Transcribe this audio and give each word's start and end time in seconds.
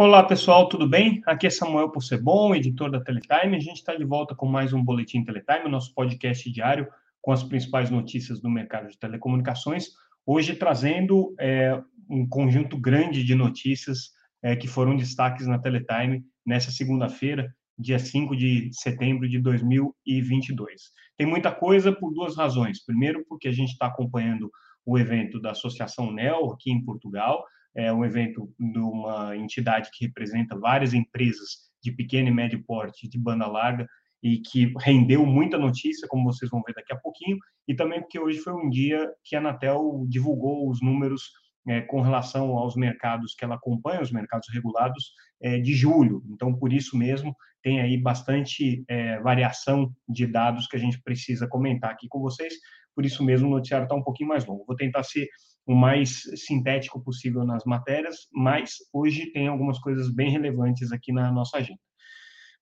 Olá, 0.00 0.22
pessoal, 0.22 0.68
tudo 0.68 0.88
bem? 0.88 1.20
Aqui 1.26 1.48
é 1.48 1.50
Samuel 1.50 1.90
Possebon, 1.90 2.54
editor 2.54 2.88
da 2.88 3.00
Teletime. 3.00 3.56
A 3.56 3.60
gente 3.60 3.78
está 3.78 3.96
de 3.96 4.04
volta 4.04 4.32
com 4.32 4.46
mais 4.46 4.72
um 4.72 4.80
Boletim 4.80 5.24
Teletime, 5.24 5.68
nosso 5.68 5.92
podcast 5.92 6.48
diário 6.52 6.86
com 7.20 7.32
as 7.32 7.42
principais 7.42 7.90
notícias 7.90 8.40
do 8.40 8.48
mercado 8.48 8.88
de 8.88 8.96
telecomunicações. 8.96 9.88
Hoje 10.24 10.54
trazendo 10.54 11.34
é, 11.36 11.82
um 12.08 12.28
conjunto 12.28 12.78
grande 12.78 13.24
de 13.24 13.34
notícias 13.34 14.12
é, 14.40 14.54
que 14.54 14.68
foram 14.68 14.94
destaques 14.94 15.48
na 15.48 15.58
Teletime 15.58 16.24
nessa 16.46 16.70
segunda-feira, 16.70 17.52
dia 17.76 17.98
5 17.98 18.36
de 18.36 18.70
setembro 18.72 19.28
de 19.28 19.40
2022. 19.40 20.92
Tem 21.16 21.26
muita 21.26 21.50
coisa 21.50 21.90
por 21.90 22.14
duas 22.14 22.36
razões. 22.36 22.84
Primeiro, 22.84 23.26
porque 23.28 23.48
a 23.48 23.52
gente 23.52 23.72
está 23.72 23.88
acompanhando 23.88 24.48
o 24.86 24.96
evento 24.96 25.40
da 25.40 25.50
Associação 25.50 26.12
NEL 26.12 26.52
aqui 26.52 26.70
em 26.70 26.84
Portugal, 26.84 27.44
é 27.78 27.92
um 27.92 28.04
evento 28.04 28.52
de 28.58 28.78
uma 28.80 29.36
entidade 29.36 29.88
que 29.92 30.06
representa 30.06 30.58
várias 30.58 30.92
empresas 30.92 31.68
de 31.82 31.92
pequeno 31.92 32.28
e 32.28 32.34
médio 32.34 32.62
porte 32.66 33.08
de 33.08 33.16
banda 33.16 33.46
larga 33.46 33.86
e 34.20 34.38
que 34.38 34.74
rendeu 34.80 35.24
muita 35.24 35.56
notícia, 35.56 36.08
como 36.08 36.24
vocês 36.24 36.50
vão 36.50 36.60
ver 36.66 36.74
daqui 36.74 36.92
a 36.92 36.98
pouquinho, 36.98 37.38
e 37.68 37.74
também 37.74 38.00
porque 38.00 38.18
hoje 38.18 38.40
foi 38.40 38.52
um 38.52 38.68
dia 38.68 39.08
que 39.24 39.36
a 39.36 39.38
Anatel 39.38 40.04
divulgou 40.08 40.68
os 40.68 40.82
números 40.82 41.22
é, 41.68 41.80
com 41.82 42.00
relação 42.00 42.56
aos 42.56 42.74
mercados 42.74 43.36
que 43.36 43.44
ela 43.44 43.54
acompanha, 43.54 44.02
os 44.02 44.10
mercados 44.10 44.48
regulados, 44.52 45.12
é, 45.40 45.60
de 45.60 45.72
julho. 45.72 46.24
Então, 46.30 46.52
por 46.52 46.72
isso 46.72 46.96
mesmo, 46.96 47.32
tem 47.62 47.80
aí 47.80 47.96
bastante 47.96 48.84
é, 48.88 49.20
variação 49.20 49.94
de 50.08 50.26
dados 50.26 50.66
que 50.66 50.76
a 50.76 50.80
gente 50.80 51.00
precisa 51.00 51.46
comentar 51.46 51.92
aqui 51.92 52.08
com 52.08 52.18
vocês. 52.18 52.54
Por 52.92 53.06
isso 53.06 53.22
mesmo, 53.22 53.46
o 53.46 53.50
noticiário 53.50 53.84
está 53.84 53.94
um 53.94 54.02
pouquinho 54.02 54.30
mais 54.30 54.44
longo. 54.44 54.64
Vou 54.66 54.74
tentar 54.74 55.04
ser 55.04 55.28
o 55.68 55.74
mais 55.74 56.22
sintético 56.34 56.98
possível 56.98 57.44
nas 57.44 57.62
matérias, 57.66 58.26
mas 58.32 58.76
hoje 58.90 59.30
tem 59.32 59.48
algumas 59.48 59.78
coisas 59.78 60.10
bem 60.10 60.30
relevantes 60.30 60.90
aqui 60.92 61.12
na 61.12 61.30
nossa 61.30 61.58
agenda. 61.58 61.78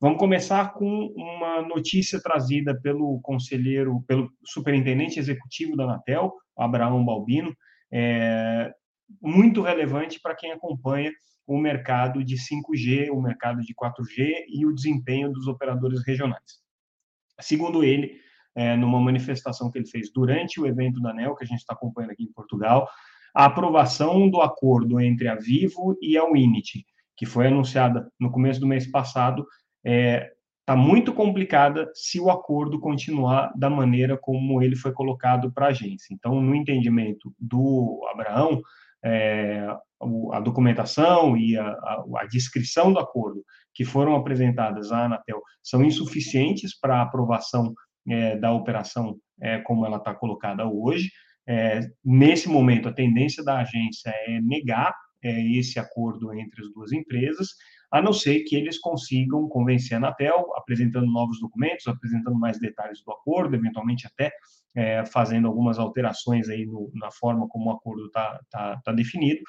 Vamos 0.01 0.19
começar 0.19 0.75
com 0.75 1.15
uma 1.17 1.63
notícia 1.63 2.21
trazida 2.21 2.79
pelo 2.83 3.21
conselheiro, 3.23 4.03
pelo 4.09 4.29
superintendente 4.45 5.21
executivo 5.21 5.77
da 5.77 5.85
Anatel, 5.85 6.35
Abraão 6.59 7.05
Balbino, 7.05 7.57
é, 7.93 8.73
muito 9.23 9.63
relevante 9.63 10.19
para 10.21 10.35
quem 10.35 10.51
acompanha 10.51 11.13
o 11.47 11.57
mercado 11.57 12.25
de 12.25 12.35
5G, 12.35 13.09
o 13.13 13.23
mercado 13.23 13.63
de 13.63 13.73
4G 13.73 14.47
e 14.49 14.67
o 14.67 14.75
desempenho 14.75 15.31
dos 15.31 15.47
operadores 15.47 16.05
regionais. 16.05 16.61
Segundo 17.41 17.85
ele, 17.85 18.21
é, 18.57 18.77
numa 18.77 18.99
manifestação 18.99 19.71
que 19.71 19.79
ele 19.79 19.87
fez 19.87 20.11
durante 20.11 20.61
o 20.61 20.67
evento 20.67 21.01
da 21.01 21.11
ANEL, 21.11 21.37
que 21.37 21.45
a 21.45 21.47
gente 21.47 21.59
está 21.59 21.75
acompanhando 21.75 22.13
aqui 22.13 22.25
em 22.25 22.33
Portugal, 22.33 22.89
a 23.35 23.45
aprovação 23.45 24.31
do 24.31 24.41
acordo 24.41 24.99
entre 24.99 25.29
a 25.29 25.35
Vivo 25.35 25.97
e 26.01 26.17
a 26.17 26.25
Winit, 26.25 26.87
que 27.15 27.27
foi 27.27 27.49
anunciada 27.49 28.11
no 28.19 28.31
começo 28.31 28.59
do 28.59 28.67
mês 28.67 28.91
passado, 28.91 29.47
está 29.85 29.93
é, 29.93 30.33
tá 30.65 30.75
muito 30.75 31.13
complicada 31.13 31.91
se 31.95 32.19
o 32.19 32.31
acordo 32.31 32.81
continuar 32.81 33.53
da 33.55 33.69
maneira 33.69 34.17
como 34.17 34.63
ele 34.63 34.75
foi 34.75 34.93
colocado 34.93 35.53
para 35.53 35.67
a 35.67 35.69
agência. 35.69 36.15
Então, 36.15 36.41
no 36.41 36.55
entendimento 36.55 37.31
do 37.39 38.07
Abraão, 38.11 38.63
é, 39.05 39.67
a 40.33 40.41
documentação 40.41 41.37
e 41.37 41.57
a, 41.59 41.67
a, 41.67 42.05
a, 42.21 42.27
descrição 42.27 42.93
do 42.93 42.99
acordo 42.99 43.45
que 43.75 43.85
foram 43.85 44.17
apresentadas 44.17 44.93
à 44.93 45.05
Anatel 45.05 45.43
são 45.63 45.85
insuficientes 45.85 46.79
para 46.79 46.99
a 46.99 47.03
aprovação 47.03 47.75
é, 48.09 48.37
da 48.37 48.53
operação 48.53 49.19
é, 49.41 49.59
como 49.59 49.85
ela 49.85 49.99
está 49.99 50.15
colocada 50.15 50.67
hoje. 50.67 51.11
É, 51.47 51.81
nesse 52.05 52.49
momento, 52.49 52.89
a 52.89 52.93
tendência 52.93 53.45
da 53.45 53.61
agência 53.61 54.11
é 54.27 54.41
negar 54.41 54.95
é, 55.23 55.41
esse 55.57 55.79
acordo 55.79 56.33
entre 56.35 56.63
as 56.63 56.73
duas 56.73 56.93
empresas, 56.93 57.49
a 57.91 58.03
não 58.03 58.13
ser 58.13 58.41
que 58.45 58.57
eles 58.57 58.79
consigam 58.79 59.49
convencer 59.49 59.95
a 59.95 59.99
Anatel, 59.99 60.47
apresentando 60.57 61.07
novos 61.07 61.41
documentos, 61.41 61.87
apresentando 61.87 62.39
mais 62.39 62.59
detalhes 62.59 63.03
do 63.05 63.13
acordo, 63.13 63.55
eventualmente 63.55 64.07
até 64.07 64.33
é, 64.75 65.05
fazendo 65.07 65.47
algumas 65.47 65.79
alterações 65.79 66.49
aí 66.49 66.67
no, 66.67 66.91
na 66.95 67.11
forma 67.11 67.49
como 67.49 67.71
o 67.71 67.73
acordo 67.73 68.07
está 68.07 68.41
tá, 68.51 68.81
tá 68.85 68.93
definido, 68.93 69.41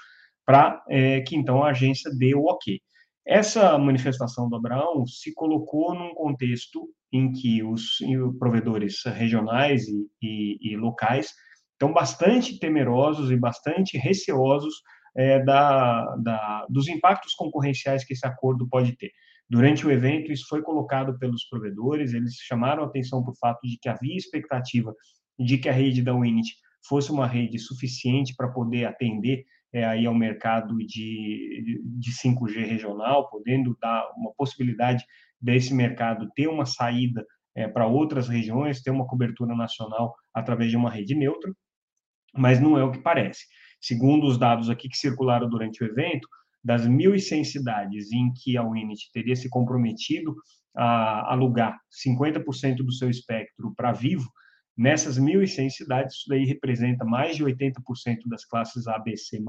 para 0.45 0.81
é, 0.89 1.21
que 1.21 1.35
então 1.35 1.63
a 1.63 1.71
agência 1.71 2.09
dê 2.15 2.33
o 2.33 2.45
ok. 2.45 2.79
Essa 3.25 3.77
manifestação 3.77 4.47
do 4.47 4.55
Abraão 4.55 5.05
se 5.05 5.33
colocou 5.33 5.93
num 5.93 6.13
contexto 6.13 6.87
em 7.11 7.31
que 7.31 7.63
os 7.63 7.97
provedores 8.37 9.01
regionais 9.05 9.87
e, 9.87 10.07
e, 10.21 10.73
e 10.73 10.77
locais 10.77 11.33
estão 11.73 11.93
bastante 11.93 12.59
temerosos 12.59 13.31
e 13.31 13.37
bastante 13.37 13.97
receosos 13.97 14.73
é, 15.15 15.43
da, 15.43 16.15
da, 16.17 16.65
dos 16.69 16.87
impactos 16.87 17.33
concorrenciais 17.33 18.03
que 18.03 18.13
esse 18.13 18.25
acordo 18.25 18.67
pode 18.69 18.95
ter. 18.97 19.11
Durante 19.49 19.87
o 19.87 19.91
evento, 19.91 20.31
isso 20.31 20.45
foi 20.49 20.61
colocado 20.61 21.17
pelos 21.17 21.47
provedores, 21.47 22.13
eles 22.13 22.33
chamaram 22.35 22.83
atenção 22.83 23.23
para 23.23 23.31
o 23.31 23.37
fato 23.37 23.61
de 23.63 23.77
que 23.81 23.87
havia 23.87 24.15
expectativa 24.15 24.93
de 25.39 25.57
que 25.57 25.69
a 25.69 25.71
rede 25.71 26.01
da 26.01 26.13
Winit 26.13 26.49
fosse 26.87 27.11
uma 27.11 27.27
rede 27.27 27.57
suficiente 27.57 28.35
para 28.35 28.49
poder 28.49 28.85
atender 28.85 29.45
é, 29.73 29.85
aí 29.85 30.05
ao 30.05 30.13
mercado 30.13 30.77
de, 30.77 31.81
de 31.83 32.11
5G 32.11 32.65
regional, 32.65 33.29
podendo 33.29 33.77
dar 33.81 34.09
uma 34.17 34.31
possibilidade 34.37 35.03
desse 35.39 35.73
mercado 35.73 36.29
ter 36.35 36.47
uma 36.47 36.65
saída 36.65 37.25
é, 37.55 37.67
para 37.67 37.87
outras 37.87 38.27
regiões, 38.27 38.81
ter 38.81 38.91
uma 38.91 39.07
cobertura 39.07 39.55
nacional 39.55 40.15
através 40.33 40.69
de 40.69 40.77
uma 40.77 40.89
rede 40.89 41.15
neutra, 41.15 41.51
mas 42.33 42.59
não 42.59 42.77
é 42.77 42.83
o 42.83 42.91
que 42.91 42.99
parece. 42.99 43.45
Segundo 43.81 44.27
os 44.27 44.37
dados 44.37 44.69
aqui 44.69 44.89
que 44.89 44.97
circularam 44.97 45.49
durante 45.49 45.83
o 45.83 45.87
evento, 45.87 46.27
das 46.63 46.87
1.100 46.87 47.43
cidades 47.45 48.11
em 48.11 48.33
que 48.33 48.57
a 48.57 48.63
Winit 48.63 49.11
teria 49.13 49.35
se 49.35 49.49
comprometido 49.49 50.35
a 50.75 51.31
alugar 51.31 51.79
50% 52.05 52.77
do 52.77 52.91
seu 52.91 53.09
espectro 53.09 53.73
para 53.75 53.93
Vivo, 53.93 54.29
Nessas 54.77 55.17
1.100 55.17 55.71
cidades, 55.71 56.17
isso 56.17 56.29
daí 56.29 56.45
representa 56.45 57.03
mais 57.03 57.35
de 57.35 57.43
80% 57.43 57.73
das 58.27 58.45
classes 58.45 58.87
ABC+, 58.87 59.39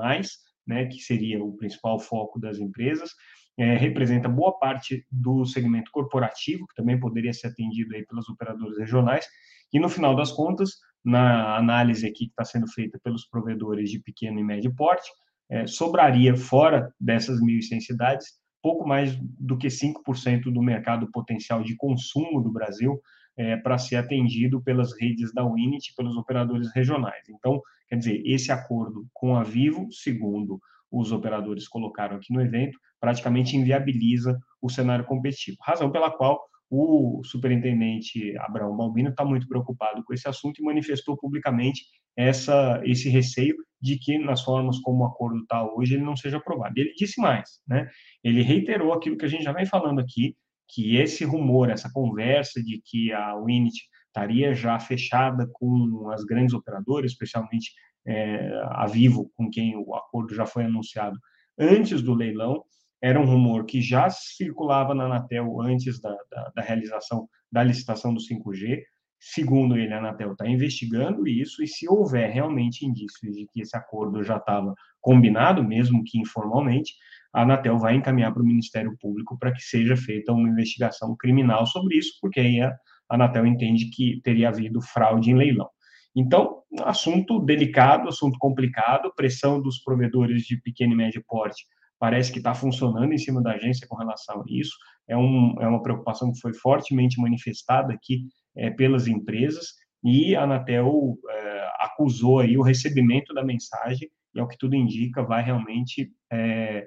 né, 0.67 0.87
que 0.87 1.01
seria 1.01 1.45
o 1.45 1.55
principal 1.55 2.01
foco 2.01 2.41
das 2.41 2.59
empresas, 2.59 3.11
é, 3.59 3.77
representa 3.77 4.29
boa 4.29 4.59
parte 4.59 5.05
do 5.11 5.45
segmento 5.45 5.91
corporativo, 5.91 6.67
que 6.67 6.75
também 6.75 6.99
poderia 6.99 7.33
ser 7.33 7.49
atendido 7.49 7.95
aí 7.95 8.07
pelos 8.07 8.29
operadores 8.29 8.79
regionais, 8.79 9.27
e 9.73 9.81
no 9.81 9.89
final 9.89 10.15
das 10.15 10.33
contas, 10.33 10.71
na 11.05 11.57
análise 11.57 12.07
aqui 12.07 12.27
que 12.27 12.33
está 12.33 12.45
sendo 12.45 12.71
feita 12.71 12.99
pelos 13.03 13.27
provedores 13.27 13.91
de 13.91 14.01
pequeno 14.01 14.39
e 14.39 14.45
médio 14.45 14.75
porte, 14.75 15.11
é, 15.51 15.67
sobraria 15.67 16.37
fora 16.37 16.93
dessas 17.01 17.41
1.100 17.41 17.81
cidades 17.81 18.39
pouco 18.63 18.87
mais 18.87 19.17
do 19.39 19.57
que 19.57 19.69
5% 19.69 20.53
do 20.53 20.63
mercado 20.63 21.11
potencial 21.11 21.63
de 21.63 21.77
consumo 21.77 22.41
do 22.43 22.53
Brasil, 22.53 23.01
é, 23.37 23.57
para 23.57 23.79
ser 23.79 23.97
atendido 23.97 24.61
pelas 24.61 24.93
redes 24.99 25.33
da 25.33 25.45
Winit, 25.45 25.95
pelos 25.97 26.17
operadores 26.17 26.69
regionais. 26.75 27.23
Então, 27.31 27.63
quer 27.89 27.97
dizer, 27.97 28.21
esse 28.27 28.51
acordo 28.51 29.07
com 29.15 29.37
a 29.37 29.45
Vivo, 29.45 29.87
segundo 29.93 30.61
os 30.91 31.13
operadores 31.13 31.69
colocaram 31.69 32.17
aqui 32.17 32.33
no 32.33 32.41
evento, 32.41 32.79
praticamente 33.01 33.57
inviabiliza 33.57 34.39
o 34.61 34.69
cenário 34.69 35.05
competitivo. 35.05 35.59
Razão 35.63 35.91
pela 35.91 36.11
qual 36.11 36.41
o 36.71 37.23
superintendente 37.25 38.37
Abraão 38.39 38.77
Balbino 38.77 39.11
está 39.11 39.25
muito 39.25 39.49
preocupado 39.49 40.05
com 40.05 40.13
esse 40.13 40.29
assunto 40.29 40.61
e 40.61 40.65
manifestou 40.65 41.17
publicamente 41.17 41.83
essa, 42.17 42.81
esse 42.85 43.09
receio 43.09 43.57
de 43.81 43.97
que, 43.97 44.19
nas 44.19 44.43
formas 44.43 44.79
como 44.81 45.05
o 45.05 45.07
acordo 45.07 45.39
está 45.39 45.65
hoje, 45.65 45.95
ele 45.95 46.05
não 46.05 46.17
seja 46.17 46.37
aprovado. 46.37 46.75
Ele 46.77 46.93
disse 46.95 47.21
mais, 47.21 47.61
né? 47.67 47.89
ele 48.23 48.43
reiterou 48.43 48.93
aquilo 48.93 49.17
que 49.17 49.25
a 49.25 49.29
gente 49.29 49.45
já 49.45 49.53
vem 49.53 49.65
falando 49.65 50.01
aqui, 50.01 50.37
que 50.69 50.97
esse 50.97 51.25
rumor, 51.25 51.71
essa 51.71 51.91
conversa 51.91 52.63
de 52.63 52.83
que 52.85 53.13
a 53.13 53.37
Winit 53.41 53.79
estaria 54.09 54.55
já 54.55 54.79
fechada 54.79 55.49
com 55.53 56.11
as 56.11 56.25
grandes 56.25 56.55
operadoras, 56.55 57.13
especialmente 57.13 57.73
é, 58.07 58.51
a 58.71 58.87
Vivo, 58.87 59.31
com 59.37 59.51
quem 59.51 59.77
o 59.77 59.95
acordo 59.95 60.35
já 60.35 60.47
foi 60.47 60.65
anunciado 60.65 61.19
antes 61.59 62.03
do 62.03 62.15
leilão, 62.15 62.65
era 63.01 63.21
um 63.21 63.25
rumor 63.25 63.65
que 63.65 63.81
já 63.81 64.09
circulava 64.11 64.95
na 64.95 65.05
Anatel 65.05 65.61
antes 65.61 66.01
da, 66.01 66.17
da, 66.31 66.53
da 66.57 66.63
realização 66.63 67.29
da 67.51 67.63
licitação 67.63 68.13
do 68.13 68.21
5G. 68.21 68.83
Segundo 69.21 69.77
ele, 69.77 69.93
a 69.93 69.99
Anatel 69.99 70.33
está 70.33 70.47
investigando 70.47 71.27
isso, 71.27 71.63
e 71.63 71.67
se 71.67 71.89
houver 71.89 72.31
realmente 72.31 72.87
indícios 72.87 73.35
de 73.35 73.47
que 73.53 73.63
esse 73.63 73.77
acordo 73.77 74.23
já 74.23 74.37
estava 74.37 74.75
combinado, 75.01 75.63
mesmo 75.65 76.05
que 76.05 76.19
informalmente, 76.21 76.95
a 77.33 77.43
Anatel 77.43 77.79
vai 77.79 77.95
encaminhar 77.95 78.33
para 78.33 78.43
o 78.43 78.47
Ministério 78.47 78.97
Público 79.01 79.37
para 79.39 79.53
que 79.53 79.61
seja 79.61 79.97
feita 79.97 80.33
uma 80.33 80.49
investigação 80.49 81.17
criminal 81.17 81.67
sobre 81.67 81.97
isso, 81.97 82.13
porque 82.21 82.41
aí 82.41 82.61
a 82.61 82.77
Anatel 83.09 83.47
entende 83.47 83.91
que 83.91 84.21
teria 84.23 84.49
havido 84.49 84.81
fraude 84.81 85.31
em 85.31 85.35
leilão. 85.35 85.69
Então, 86.17 86.63
assunto 86.81 87.39
delicado, 87.41 88.09
assunto 88.09 88.39
complicado, 88.39 89.13
pressão 89.15 89.61
dos 89.61 89.79
provedores 89.83 90.43
de 90.43 90.61
pequeno 90.61 90.93
e 90.93 90.97
médio 90.97 91.23
porte 91.27 91.65
parece 91.99 92.31
que 92.31 92.39
está 92.39 92.55
funcionando 92.55 93.13
em 93.13 93.19
cima 93.19 93.43
da 93.43 93.53
agência 93.53 93.87
com 93.89 93.97
relação 93.97 94.41
a 94.41 94.45
isso. 94.49 94.73
É, 95.09 95.17
um, 95.17 95.57
é 95.61 95.67
uma 95.67 95.83
preocupação 95.83 96.33
que 96.33 96.41
foi 96.41 96.55
fortemente 96.55 97.21
manifestada 97.21 97.93
aqui 97.93 98.27
é, 98.57 98.71
pelas 98.71 99.07
empresas 99.07 99.75
e 100.03 100.37
a 100.37 100.43
Anatel 100.43 101.19
é, 101.29 101.69
acusou 101.81 102.41
aí 102.41 102.57
o 102.57 102.63
recebimento 102.63 103.35
da 103.35 103.45
mensagem 103.45 104.09
e, 104.35 104.41
ao 104.41 104.47
que 104.47 104.57
tudo 104.57 104.77
indica, 104.77 105.23
vai 105.23 105.43
realmente 105.43 106.13
é, 106.33 106.87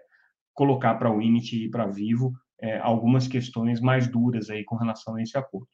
colocar 0.53 0.95
para 0.95 1.11
o 1.11 1.21
Init 1.21 1.65
e 1.65 1.69
para 1.69 1.87
Vivo 1.87 2.31
é, 2.61 2.77
algumas 2.77 3.27
questões 3.27 3.81
mais 3.81 4.07
duras 4.07 4.49
aí 4.49 4.63
com 4.63 4.75
relação 4.75 5.15
a 5.15 5.21
esse 5.21 5.37
acordo. 5.37 5.67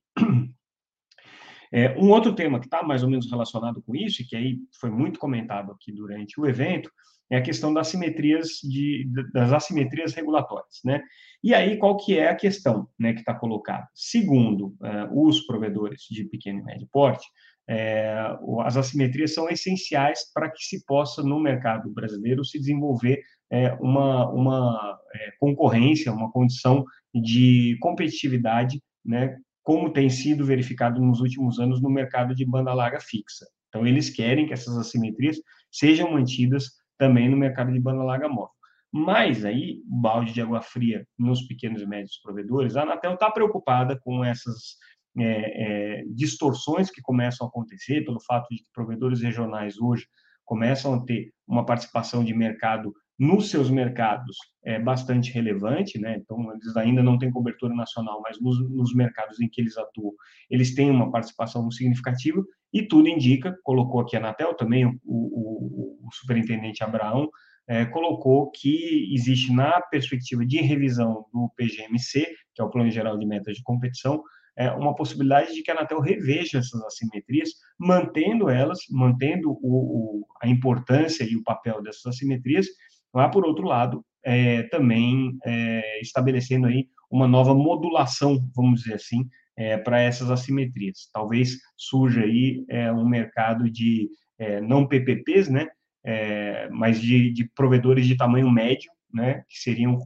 É, 1.71 1.97
um 1.97 2.09
outro 2.09 2.33
tema 2.33 2.59
que 2.59 2.65
está 2.65 2.83
mais 2.83 3.03
ou 3.03 3.09
menos 3.09 3.29
relacionado 3.29 3.81
com 3.81 3.95
isso, 3.95 4.21
e 4.21 4.25
que 4.25 4.35
aí 4.35 4.57
foi 4.79 4.89
muito 4.89 5.19
comentado 5.19 5.71
aqui 5.71 5.91
durante 5.91 6.39
o 6.39 6.45
evento, 6.45 6.89
é 7.29 7.37
a 7.37 7.41
questão 7.41 7.73
das 7.73 7.87
assimetrias, 7.87 8.59
de, 8.63 9.05
das 9.33 9.51
assimetrias 9.51 10.13
regulatórias. 10.13 10.79
Né? 10.83 11.01
E 11.43 11.53
aí, 11.53 11.77
qual 11.77 11.97
que 11.97 12.17
é 12.17 12.29
a 12.29 12.35
questão 12.35 12.87
né, 12.97 13.13
que 13.13 13.19
está 13.19 13.33
colocada? 13.33 13.87
Segundo 13.93 14.75
é, 14.81 15.09
os 15.11 15.41
provedores 15.41 16.03
de 16.09 16.23
pequeno 16.23 16.59
e 16.59 16.63
médio 16.63 16.87
porte, 16.91 17.27
é, 17.69 18.15
as 18.63 18.77
assimetrias 18.77 19.33
são 19.33 19.49
essenciais 19.49 20.31
para 20.33 20.49
que 20.49 20.63
se 20.63 20.85
possa, 20.85 21.21
no 21.21 21.39
mercado 21.39 21.91
brasileiro, 21.91 22.45
se 22.45 22.57
desenvolver 22.57 23.21
é, 23.51 23.73
uma, 23.73 24.29
uma 24.31 24.97
é, 25.13 25.31
concorrência, 25.37 26.11
uma 26.11 26.31
condição 26.31 26.85
de 27.13 27.77
competitividade, 27.81 28.81
né, 29.05 29.37
como 29.67 29.91
tem 29.91 30.09
sido 30.09 30.45
verificado 30.45 31.01
nos 31.01 31.19
últimos 31.19 31.59
anos 31.59 31.81
no 31.81 31.89
mercado 31.89 32.33
de 32.33 32.45
banda 32.45 32.73
larga 32.73 33.01
fixa. 33.01 33.45
Então, 33.67 33.85
eles 33.85 34.09
querem 34.09 34.47
que 34.47 34.53
essas 34.53 34.77
assimetrias 34.77 35.41
sejam 35.69 36.13
mantidas 36.13 36.71
também 36.97 37.27
no 37.27 37.35
mercado 37.35 37.73
de 37.73 37.77
banda 37.77 38.01
larga 38.01 38.29
móvel. 38.29 38.53
Mas 38.93 39.43
aí, 39.43 39.81
balde 39.85 40.31
de 40.31 40.39
água 40.39 40.61
fria 40.61 41.05
nos 41.19 41.45
pequenos 41.45 41.81
e 41.81 41.85
médios 41.85 42.17
provedores, 42.23 42.77
a 42.77 42.83
Anatel 42.83 43.15
está 43.15 43.29
preocupada 43.29 43.99
com 43.99 44.23
essas 44.23 44.77
é, 45.19 45.25
é, 45.25 46.03
distorções 46.15 46.89
que 46.89 47.01
começam 47.01 47.45
a 47.45 47.49
acontecer 47.49 48.05
pelo 48.05 48.21
fato 48.21 48.47
de 48.49 48.63
que 48.63 48.71
provedores 48.73 49.21
regionais 49.21 49.77
hoje 49.77 50.07
começam 50.45 50.93
a 50.93 51.03
ter 51.03 51.33
uma 51.45 51.65
participação 51.65 52.23
de 52.23 52.33
mercado 52.33 52.93
nos 53.17 53.49
seus 53.49 53.69
mercados 53.69 54.37
é 54.63 54.79
bastante 54.79 55.31
relevante, 55.31 55.99
né? 55.99 56.17
Então, 56.17 56.51
eles 56.53 56.77
ainda 56.77 57.01
não 57.01 57.17
têm 57.17 57.31
cobertura 57.31 57.73
nacional, 57.73 58.21
mas 58.23 58.39
nos, 58.39 58.59
nos, 58.69 58.93
mercados 58.93 59.39
em 59.39 59.49
que 59.49 59.59
eles 59.59 59.77
atuam, 59.77 60.13
eles 60.49 60.75
têm 60.75 60.91
uma 60.91 61.11
participação 61.11 61.69
significativa, 61.71 62.43
e 62.71 62.83
tudo 62.83 63.07
indica, 63.07 63.57
colocou 63.63 64.01
aqui 64.01 64.15
a 64.15 64.19
Anatel 64.19 64.53
também, 64.53 64.85
o, 64.85 64.91
o, 65.05 66.07
o 66.07 66.09
superintendente 66.11 66.83
Abraão, 66.83 67.29
é, 67.67 67.85
colocou 67.85 68.49
que 68.51 69.13
existe 69.13 69.51
na 69.51 69.81
perspectiva 69.81 70.45
de 70.45 70.61
revisão 70.61 71.25
do 71.33 71.51
PGMC, 71.55 72.25
que 72.53 72.61
é 72.61 72.63
o 72.63 72.69
Plano 72.69 72.89
Geral 72.89 73.17
de 73.17 73.25
Metas 73.25 73.57
de 73.57 73.63
Competição, 73.63 74.23
é, 74.57 74.71
uma 74.71 74.95
possibilidade 74.95 75.53
de 75.53 75.61
que 75.61 75.69
a 75.69 75.75
Anatel 75.75 75.99
reveja 75.99 76.57
essas 76.57 76.81
assimetrias, 76.83 77.49
mantendo 77.77 78.49
elas, 78.49 78.79
mantendo 78.89 79.51
o, 79.51 79.57
o, 79.61 80.27
a 80.41 80.47
importância 80.47 81.23
e 81.23 81.35
o 81.35 81.43
papel 81.43 81.81
dessas 81.81 82.05
assimetrias, 82.07 82.65
mas, 83.13 83.31
por 83.31 83.45
outro 83.45 83.65
lado, 83.65 84.03
é, 84.23 84.63
também 84.63 85.37
é, 85.45 86.01
estabelecendo 86.01 86.67
aí 86.67 86.87
uma 87.09 87.27
nova 87.27 87.53
modulação, 87.53 88.37
vamos 88.55 88.81
dizer 88.81 88.95
assim, 88.95 89.27
é, 89.55 89.77
para 89.77 90.01
essas 90.01 90.29
assimetrias. 90.29 91.09
Talvez 91.11 91.57
surja 91.77 92.21
aí 92.21 92.63
é, 92.69 92.91
um 92.91 93.07
mercado 93.07 93.69
de 93.69 94.09
é, 94.37 94.61
não 94.61 94.87
PPPs, 94.87 95.49
né, 95.49 95.67
é, 96.05 96.69
mas 96.69 97.01
de, 97.01 97.31
de 97.31 97.49
provedores 97.55 98.05
de 98.05 98.15
tamanho 98.15 98.51
médio, 98.51 98.91
né, 99.13 99.43
que 99.49 99.59
seriam 99.59 99.97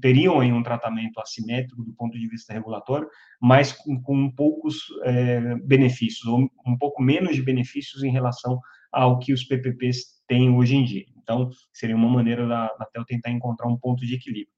teriam 0.00 0.38
aí 0.38 0.52
um 0.52 0.62
tratamento 0.62 1.18
assimétrico 1.18 1.82
do 1.82 1.94
ponto 1.94 2.18
de 2.18 2.28
vista 2.28 2.52
regulatório, 2.52 3.08
mas 3.40 3.72
com, 3.72 4.00
com 4.00 4.30
poucos 4.30 4.76
é, 5.04 5.54
benefícios, 5.64 6.26
ou 6.26 6.50
um 6.66 6.76
pouco 6.76 7.02
menos 7.02 7.34
de 7.34 7.42
benefícios 7.42 8.02
em 8.02 8.10
relação 8.10 8.60
ao 8.92 9.18
que 9.18 9.32
os 9.32 9.44
PPPs 9.44 10.22
têm 10.28 10.50
hoje 10.50 10.76
em 10.76 10.84
dia. 10.84 11.06
Então, 11.22 11.50
seria 11.72 11.96
uma 11.96 12.08
maneira 12.08 12.46
da 12.46 12.70
Anatel 12.76 13.04
tentar 13.04 13.30
encontrar 13.30 13.68
um 13.68 13.76
ponto 13.76 14.04
de 14.04 14.14
equilíbrio. 14.14 14.52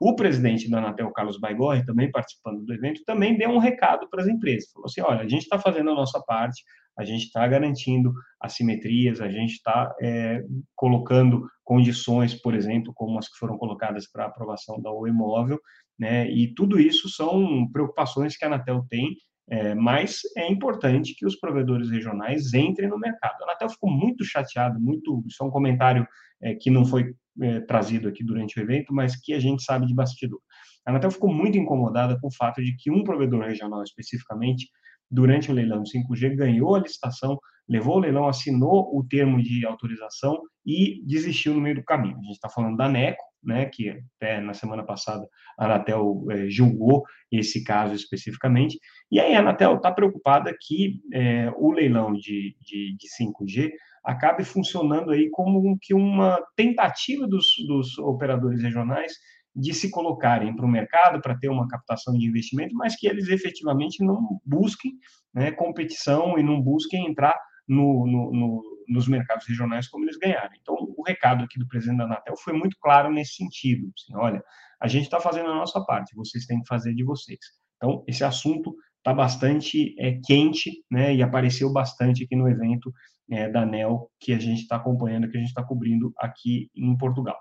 O 0.00 0.16
presidente 0.16 0.68
da 0.68 0.78
Anatel, 0.78 1.12
Carlos 1.12 1.38
Baigorre, 1.38 1.84
também 1.84 2.10
participando 2.10 2.64
do 2.64 2.74
evento, 2.74 3.04
também 3.04 3.38
deu 3.38 3.50
um 3.50 3.58
recado 3.58 4.08
para 4.10 4.22
as 4.22 4.28
empresas. 4.28 4.70
Falou 4.72 4.86
assim, 4.86 5.00
olha, 5.00 5.20
a 5.20 5.28
gente 5.28 5.42
está 5.42 5.60
fazendo 5.60 5.90
a 5.90 5.94
nossa 5.94 6.20
parte, 6.20 6.62
a 6.98 7.04
gente 7.04 7.26
está 7.26 7.46
garantindo 7.46 8.12
assimetrias, 8.40 9.20
a 9.20 9.28
gente 9.28 9.52
está 9.52 9.94
é, 10.02 10.42
colocando 10.74 11.46
condições, 11.62 12.34
por 12.34 12.54
exemplo, 12.54 12.92
como 12.94 13.18
as 13.18 13.28
que 13.28 13.38
foram 13.38 13.56
colocadas 13.56 14.10
para 14.10 14.26
aprovação 14.26 14.80
da 14.82 14.90
Móvel, 14.90 15.60
né? 15.98 16.28
E 16.28 16.52
tudo 16.52 16.80
isso 16.80 17.08
são 17.08 17.70
preocupações 17.70 18.36
que 18.36 18.44
a 18.44 18.48
Anatel 18.48 18.84
tem, 18.90 19.16
é, 19.50 19.74
mas 19.74 20.20
é 20.36 20.50
importante 20.50 21.14
que 21.16 21.26
os 21.26 21.36
provedores 21.36 21.90
regionais 21.90 22.54
entrem 22.54 22.88
no 22.88 22.98
mercado. 22.98 23.40
A 23.40 23.44
Anatel 23.44 23.70
ficou 23.70 23.90
muito 23.90 24.24
chateado, 24.24 24.80
muito. 24.80 25.22
Isso 25.26 25.42
é 25.42 25.46
um 25.46 25.50
comentário 25.50 26.06
é, 26.42 26.54
que 26.54 26.70
não 26.70 26.84
foi 26.84 27.14
é, 27.40 27.60
trazido 27.60 28.08
aqui 28.08 28.24
durante 28.24 28.58
o 28.58 28.62
evento, 28.62 28.94
mas 28.94 29.16
que 29.16 29.34
a 29.34 29.40
gente 29.40 29.62
sabe 29.62 29.86
de 29.86 29.94
bastidor. 29.94 30.40
A 30.86 30.90
Anatel 30.90 31.10
ficou 31.10 31.32
muito 31.32 31.58
incomodada 31.58 32.18
com 32.20 32.28
o 32.28 32.34
fato 32.34 32.62
de 32.62 32.74
que 32.76 32.90
um 32.90 33.04
provedor 33.04 33.42
regional 33.44 33.82
especificamente 33.82 34.68
durante 35.12 35.50
o 35.50 35.54
leilão 35.54 35.82
do 35.82 35.88
5G, 35.88 36.34
ganhou 36.34 36.74
a 36.74 36.80
licitação, 36.80 37.38
levou 37.68 37.96
o 37.96 38.00
leilão, 38.00 38.26
assinou 38.26 38.96
o 38.96 39.04
termo 39.06 39.42
de 39.42 39.66
autorização 39.66 40.40
e 40.64 41.02
desistiu 41.06 41.52
no 41.52 41.60
meio 41.60 41.74
do 41.74 41.84
caminho. 41.84 42.16
A 42.18 42.22
gente 42.22 42.32
está 42.32 42.48
falando 42.48 42.78
da 42.78 42.88
NECO, 42.88 43.22
né, 43.42 43.66
que 43.66 43.90
até 44.16 44.40
na 44.40 44.54
semana 44.54 44.84
passada 44.84 45.26
a 45.58 45.64
Anatel 45.64 46.24
é, 46.30 46.48
julgou 46.48 47.02
esse 47.30 47.64
caso 47.64 47.94
especificamente, 47.94 48.78
e 49.10 49.18
aí 49.18 49.34
a 49.34 49.40
Anatel 49.40 49.76
está 49.76 49.90
preocupada 49.90 50.54
que 50.60 51.00
é, 51.12 51.50
o 51.56 51.72
leilão 51.72 52.12
de, 52.12 52.56
de, 52.60 52.96
de 52.96 53.06
5G 53.20 53.70
acabe 54.04 54.44
funcionando 54.44 55.10
aí 55.10 55.30
como 55.30 55.78
que 55.80 55.94
uma 55.94 56.38
tentativa 56.56 57.26
dos, 57.26 57.46
dos 57.66 57.98
operadores 57.98 58.62
regionais 58.62 59.12
de 59.54 59.74
se 59.74 59.90
colocarem 59.90 60.54
para 60.56 60.64
o 60.64 60.68
mercado 60.68 61.20
para 61.20 61.38
ter 61.38 61.48
uma 61.48 61.68
captação 61.68 62.14
de 62.14 62.26
investimento, 62.26 62.74
mas 62.74 62.96
que 62.96 63.06
eles 63.06 63.28
efetivamente 63.28 64.04
não 64.04 64.40
busquem 64.44 64.92
né, 65.34 65.50
competição 65.52 66.38
e 66.38 66.42
não 66.42 66.60
busquem 66.60 67.06
entrar 67.06 67.38
no, 67.68 68.06
no, 68.06 68.32
no, 68.32 68.62
nos 68.88 69.06
mercados 69.06 69.46
regionais 69.46 69.88
como 69.88 70.04
eles 70.04 70.16
ganharam. 70.16 70.52
O 70.82 71.02
recado 71.02 71.44
aqui 71.44 71.58
do 71.58 71.66
presidente 71.66 71.98
da 71.98 72.04
Anatel 72.04 72.36
foi 72.36 72.52
muito 72.52 72.76
claro 72.80 73.10
nesse 73.10 73.34
sentido. 73.34 73.90
Assim, 73.96 74.16
olha, 74.16 74.42
a 74.80 74.88
gente 74.88 75.04
está 75.04 75.20
fazendo 75.20 75.50
a 75.50 75.54
nossa 75.54 75.80
parte, 75.84 76.14
vocês 76.14 76.46
têm 76.46 76.60
que 76.60 76.68
fazer 76.68 76.94
de 76.94 77.04
vocês. 77.04 77.40
Então, 77.76 78.04
esse 78.06 78.24
assunto 78.24 78.74
está 78.98 79.12
bastante 79.12 79.94
é, 79.98 80.20
quente, 80.24 80.84
né, 80.90 81.14
e 81.14 81.22
apareceu 81.22 81.72
bastante 81.72 82.24
aqui 82.24 82.36
no 82.36 82.48
evento 82.48 82.92
é, 83.30 83.48
da 83.48 83.62
ANEL 83.62 84.10
que 84.20 84.32
a 84.32 84.38
gente 84.38 84.62
está 84.62 84.76
acompanhando, 84.76 85.28
que 85.28 85.36
a 85.36 85.40
gente 85.40 85.48
está 85.48 85.62
cobrindo 85.62 86.12
aqui 86.18 86.70
em 86.74 86.96
Portugal. 86.96 87.38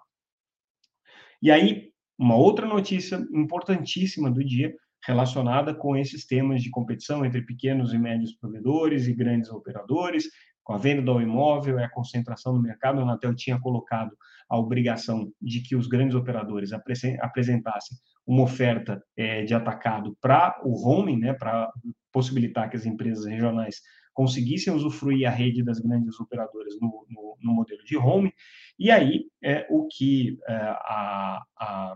E 1.42 1.52
aí, 1.52 1.92
uma 2.18 2.36
outra 2.36 2.68
notícia 2.68 3.16
importantíssima 3.34 4.30
do 4.30 4.44
dia 4.44 4.74
relacionada 5.06 5.74
com 5.74 5.98
esses 5.98 6.26
temas 6.26 6.62
de 6.62 6.70
competição 6.70 7.26
entre 7.26 7.42
pequenos 7.42 7.94
e 7.94 7.98
médios 7.98 8.34
provedores 8.34 9.08
e 9.08 9.14
grandes 9.14 9.50
operadores, 9.50 10.30
com 10.64 10.74
a 10.74 10.78
venda 10.78 11.02
do 11.02 11.22
imóvel 11.22 11.80
e 11.80 11.84
a 11.84 11.90
concentração 11.90 12.54
no 12.54 12.62
mercado, 12.62 13.00
a 13.00 13.04
Anatel 13.04 13.36
tinha 13.36 13.60
colocado 13.60 14.16
a 14.50 14.58
obrigação 14.58 15.32
de 15.42 15.62
que 15.62 15.76
os 15.76 15.88
grandes 15.88 16.16
operadores 16.16 16.72
apresentassem 16.74 17.98
uma 18.28 18.44
oferta 18.44 19.02
é, 19.16 19.44
de 19.44 19.54
atacado 19.54 20.16
para 20.22 20.60
o 20.64 20.74
roaming, 20.74 21.18
né, 21.18 21.34
para 21.34 21.72
possibilitar 22.12 22.70
que 22.70 22.76
as 22.76 22.86
empresas 22.86 23.26
regionais 23.26 23.82
conseguissem 24.14 24.74
usufruir 24.74 25.28
a 25.28 25.32
rede 25.32 25.64
das 25.64 25.80
grandes 25.80 26.20
operadoras 26.20 26.74
no, 26.82 27.06
no, 27.10 27.38
no 27.42 27.54
modelo 27.54 27.84
de 27.84 27.98
home. 27.98 28.34
E 28.78 28.92
aí, 28.92 29.26
é, 29.44 29.66
o 29.70 29.88
que 29.88 30.38
é, 30.48 30.54
a, 30.54 31.42
a, 31.58 31.94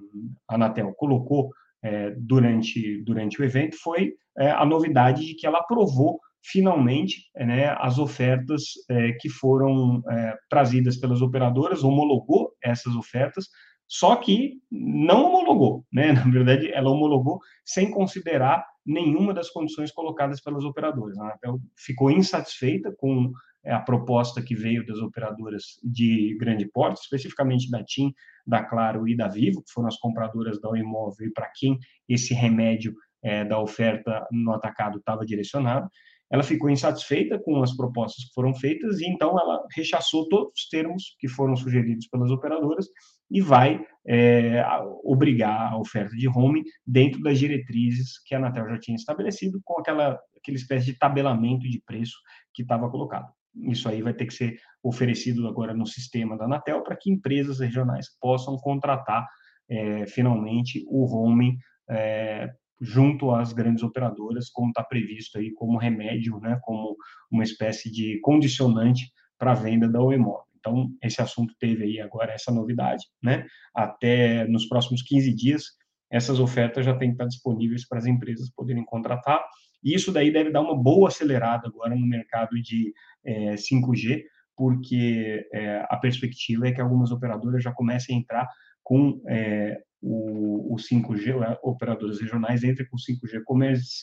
Anatel 0.47 0.93
colocou 0.93 1.51
é, 1.83 2.11
durante, 2.17 3.03
durante 3.03 3.41
o 3.41 3.43
evento 3.43 3.75
foi 3.77 4.13
é, 4.37 4.49
a 4.49 4.65
novidade 4.65 5.25
de 5.25 5.35
que 5.35 5.45
ela 5.45 5.59
aprovou 5.59 6.19
finalmente 6.51 7.23
né, 7.35 7.75
as 7.79 7.97
ofertas 7.97 8.63
é, 8.89 9.13
que 9.13 9.29
foram 9.29 10.01
é, 10.09 10.37
trazidas 10.49 10.97
pelas 10.97 11.21
operadoras, 11.21 11.83
homologou 11.83 12.51
essas 12.63 12.95
ofertas, 12.95 13.47
só 13.87 14.15
que 14.15 14.53
não 14.71 15.25
homologou, 15.25 15.85
né? 15.91 16.11
Na 16.13 16.23
verdade, 16.23 16.71
ela 16.71 16.89
homologou 16.89 17.39
sem 17.63 17.91
considerar 17.91 18.65
nenhuma 18.85 19.33
das 19.33 19.49
condições 19.49 19.91
colocadas 19.91 20.41
pelas 20.41 20.63
operadoras. 20.63 21.17
A 21.17 21.23
Anatel 21.23 21.59
ficou 21.75 22.11
insatisfeita 22.11 22.93
com 22.97 23.31
é, 23.63 23.73
a 23.73 23.79
proposta 23.79 24.41
que 24.41 24.55
veio 24.55 24.85
das 24.85 24.99
operadoras 24.99 25.79
de 25.83 26.37
grande 26.39 26.67
porte, 26.71 27.01
especificamente 27.01 27.69
da 27.69 27.83
TIM, 27.83 28.13
da 28.45 28.63
Claro 28.63 29.07
e 29.07 29.15
da 29.15 29.27
Vivo, 29.27 29.63
que 29.63 29.71
foram 29.71 29.87
as 29.87 29.97
compradoras 29.97 30.59
da 30.61 30.69
imóvel 30.77 31.27
e 31.27 31.33
para 31.33 31.51
quem 31.55 31.77
esse 32.07 32.33
remédio 32.33 32.93
é, 33.23 33.43
da 33.43 33.59
oferta 33.59 34.27
no 34.31 34.51
atacado 34.51 34.99
estava 34.99 35.25
direcionado. 35.25 35.89
Ela 36.31 36.43
ficou 36.43 36.69
insatisfeita 36.69 37.39
com 37.39 37.61
as 37.61 37.75
propostas 37.75 38.25
que 38.25 38.33
foram 38.33 38.53
feitas 38.53 38.99
e 38.99 39.05
então 39.07 39.39
ela 39.39 39.63
rechaçou 39.75 40.27
todos 40.27 40.51
os 40.55 40.67
termos 40.69 41.15
que 41.19 41.27
foram 41.27 41.55
sugeridos 41.55 42.07
pelas 42.07 42.31
operadoras 42.31 42.87
e 43.29 43.41
vai 43.41 43.79
é, 44.07 44.63
obrigar 45.03 45.73
a 45.73 45.77
oferta 45.77 46.15
de 46.15 46.27
home 46.27 46.63
dentro 46.85 47.21
das 47.21 47.39
diretrizes 47.39 48.19
que 48.25 48.35
a 48.35 48.37
Anatel 48.37 48.69
já 48.69 48.79
tinha 48.79 48.95
estabelecido, 48.95 49.59
com 49.63 49.79
aquela, 49.79 50.19
aquela 50.37 50.57
espécie 50.57 50.87
de 50.87 50.97
tabelamento 50.97 51.69
de 51.69 51.81
preço 51.85 52.17
que 52.53 52.61
estava 52.61 52.89
colocado. 52.89 53.27
Isso 53.55 53.87
aí 53.87 54.01
vai 54.01 54.13
ter 54.13 54.25
que 54.25 54.33
ser 54.33 54.57
oferecido 54.83 55.47
agora 55.47 55.73
no 55.73 55.85
sistema 55.85 56.37
da 56.37 56.45
Anatel 56.45 56.83
para 56.83 56.95
que 56.95 57.11
empresas 57.11 57.59
regionais 57.59 58.07
possam 58.19 58.57
contratar 58.57 59.25
é, 59.69 60.05
finalmente 60.07 60.85
o 60.87 61.05
roaming 61.05 61.57
é, 61.89 62.51
junto 62.79 63.31
às 63.31 63.53
grandes 63.53 63.83
operadoras, 63.83 64.49
como 64.49 64.69
está 64.69 64.83
previsto 64.83 65.37
aí 65.37 65.51
como 65.53 65.77
remédio, 65.77 66.39
né, 66.39 66.59
como 66.61 66.95
uma 67.31 67.43
espécie 67.43 67.91
de 67.91 68.19
condicionante 68.21 69.11
para 69.37 69.51
a 69.51 69.55
venda 69.55 69.87
da 69.87 70.01
OEMOB. 70.01 70.43
Então, 70.59 70.89
esse 71.01 71.21
assunto 71.21 71.53
teve 71.59 71.83
aí 71.83 71.99
agora 72.01 72.33
essa 72.33 72.51
novidade, 72.51 73.05
né? 73.21 73.45
Até 73.73 74.47
nos 74.47 74.65
próximos 74.67 75.03
15 75.03 75.33
dias, 75.35 75.63
essas 76.09 76.39
ofertas 76.39 76.85
já 76.85 76.95
têm 76.95 77.09
que 77.09 77.15
estar 77.15 77.27
disponíveis 77.27 77.87
para 77.87 77.99
as 77.99 78.07
empresas 78.07 78.49
poderem 78.49 78.83
contratar. 78.83 79.43
E 79.83 79.93
isso 79.93 80.11
daí 80.11 80.31
deve 80.31 80.51
dar 80.51 80.61
uma 80.61 80.75
boa 80.75 81.09
acelerada 81.09 81.67
agora 81.67 81.95
no 81.95 82.07
mercado 82.07 82.59
de 82.61 82.91
é, 83.23 83.53
5G, 83.53 84.23
porque 84.55 85.47
é, 85.53 85.85
a 85.87 85.97
perspectiva 85.97 86.67
é 86.67 86.71
que 86.71 86.81
algumas 86.81 87.11
operadoras 87.11 87.63
já 87.63 87.71
comecem 87.71 88.15
a 88.15 88.19
entrar 88.19 88.49
com 88.83 89.21
é, 89.27 89.79
o, 90.05 90.73
o 90.73 90.77
5G, 90.77 91.39
né, 91.39 91.57
operadoras 91.63 92.21
regionais 92.21 92.63
entrem 92.63 92.87
com 92.87 92.95
o 92.95 92.99
5G 92.99 93.41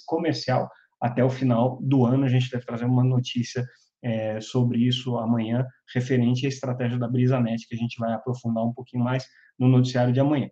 comercial 0.04 0.68
até 1.00 1.24
o 1.24 1.30
final 1.30 1.78
do 1.80 2.04
ano. 2.04 2.24
A 2.24 2.28
gente 2.28 2.50
deve 2.50 2.64
trazer 2.64 2.84
uma 2.84 3.04
notícia 3.04 3.64
é, 4.02 4.40
sobre 4.40 4.80
isso 4.80 5.16
amanhã, 5.16 5.64
referente 5.94 6.44
à 6.44 6.48
estratégia 6.48 6.98
da 6.98 7.08
BrisaNet, 7.08 7.68
que 7.68 7.74
a 7.74 7.78
gente 7.78 7.98
vai 7.98 8.12
aprofundar 8.12 8.64
um 8.64 8.72
pouquinho 8.72 9.04
mais 9.04 9.24
no 9.56 9.68
noticiário 9.68 10.12
de 10.12 10.18
amanhã. 10.18 10.50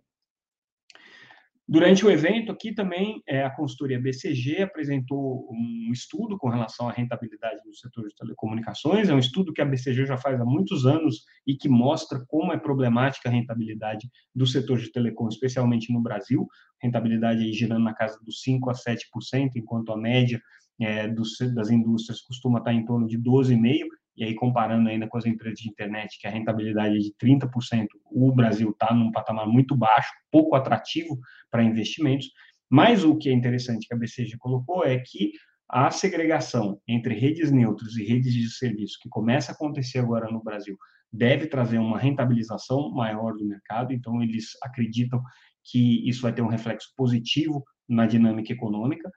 Durante 1.71 2.05
o 2.05 2.11
evento 2.11 2.51
aqui 2.51 2.73
também, 2.73 3.23
é, 3.25 3.45
a 3.45 3.49
consultoria 3.49 3.97
BCG 3.97 4.63
apresentou 4.63 5.47
um 5.49 5.89
estudo 5.93 6.37
com 6.37 6.49
relação 6.49 6.89
à 6.89 6.91
rentabilidade 6.91 7.61
do 7.63 7.73
setor 7.73 8.09
de 8.09 8.13
telecomunicações. 8.13 9.07
É 9.07 9.15
um 9.15 9.19
estudo 9.19 9.53
que 9.53 9.61
a 9.61 9.65
BCG 9.65 10.05
já 10.05 10.17
faz 10.17 10.41
há 10.41 10.43
muitos 10.43 10.85
anos 10.85 11.23
e 11.47 11.55
que 11.55 11.69
mostra 11.69 12.25
como 12.27 12.51
é 12.51 12.57
problemática 12.57 13.29
a 13.29 13.31
rentabilidade 13.31 14.09
do 14.35 14.45
setor 14.45 14.79
de 14.79 14.91
telecom, 14.91 15.29
especialmente 15.29 15.93
no 15.93 16.01
Brasil. 16.01 16.45
Rentabilidade 16.83 17.41
aí 17.41 17.53
girando 17.53 17.85
na 17.85 17.93
casa 17.93 18.19
dos 18.21 18.43
5% 18.45 18.69
a 18.69 18.73
7%, 18.73 19.51
enquanto 19.55 19.93
a 19.93 19.97
média 19.97 20.41
é, 20.77 21.07
das 21.07 21.69
indústrias 21.69 22.19
costuma 22.19 22.59
estar 22.59 22.73
em 22.73 22.83
torno 22.83 23.07
de 23.07 23.17
12,5%, 23.17 23.85
e 24.21 24.23
aí 24.23 24.35
comparando 24.35 24.87
ainda 24.87 25.07
com 25.07 25.17
as 25.17 25.25
empresas 25.25 25.57
de 25.57 25.67
internet, 25.67 26.19
que 26.19 26.27
a 26.27 26.29
rentabilidade 26.29 26.95
é 26.95 26.99
de 26.99 27.11
30%, 27.19 27.87
o 28.05 28.31
Brasil 28.31 28.69
está 28.69 28.93
num 28.93 29.11
patamar 29.11 29.47
muito 29.47 29.75
baixo, 29.75 30.11
pouco 30.31 30.55
atrativo 30.55 31.17
para 31.49 31.63
investimentos, 31.63 32.27
mas 32.69 33.03
o 33.03 33.17
que 33.17 33.29
é 33.29 33.33
interessante 33.33 33.87
que 33.87 33.95
a 33.95 33.97
BCG 33.97 34.37
colocou 34.37 34.85
é 34.85 34.99
que 34.99 35.31
a 35.67 35.89
segregação 35.89 36.79
entre 36.87 37.15
redes 37.15 37.51
neutras 37.51 37.95
e 37.95 38.05
redes 38.05 38.31
de 38.31 38.47
serviço, 38.47 38.99
que 39.01 39.09
começa 39.09 39.51
a 39.51 39.55
acontecer 39.55 39.97
agora 39.97 40.29
no 40.29 40.43
Brasil, 40.43 40.77
deve 41.11 41.47
trazer 41.47 41.79
uma 41.79 41.97
rentabilização 41.97 42.91
maior 42.91 43.33
do 43.33 43.47
mercado, 43.47 43.91
então 43.91 44.21
eles 44.21 44.49
acreditam 44.61 45.19
que 45.63 46.07
isso 46.07 46.21
vai 46.21 46.31
ter 46.31 46.43
um 46.43 46.47
reflexo 46.47 46.89
positivo 46.95 47.63
na 47.89 48.05
dinâmica 48.05 48.53
econômica, 48.53 49.09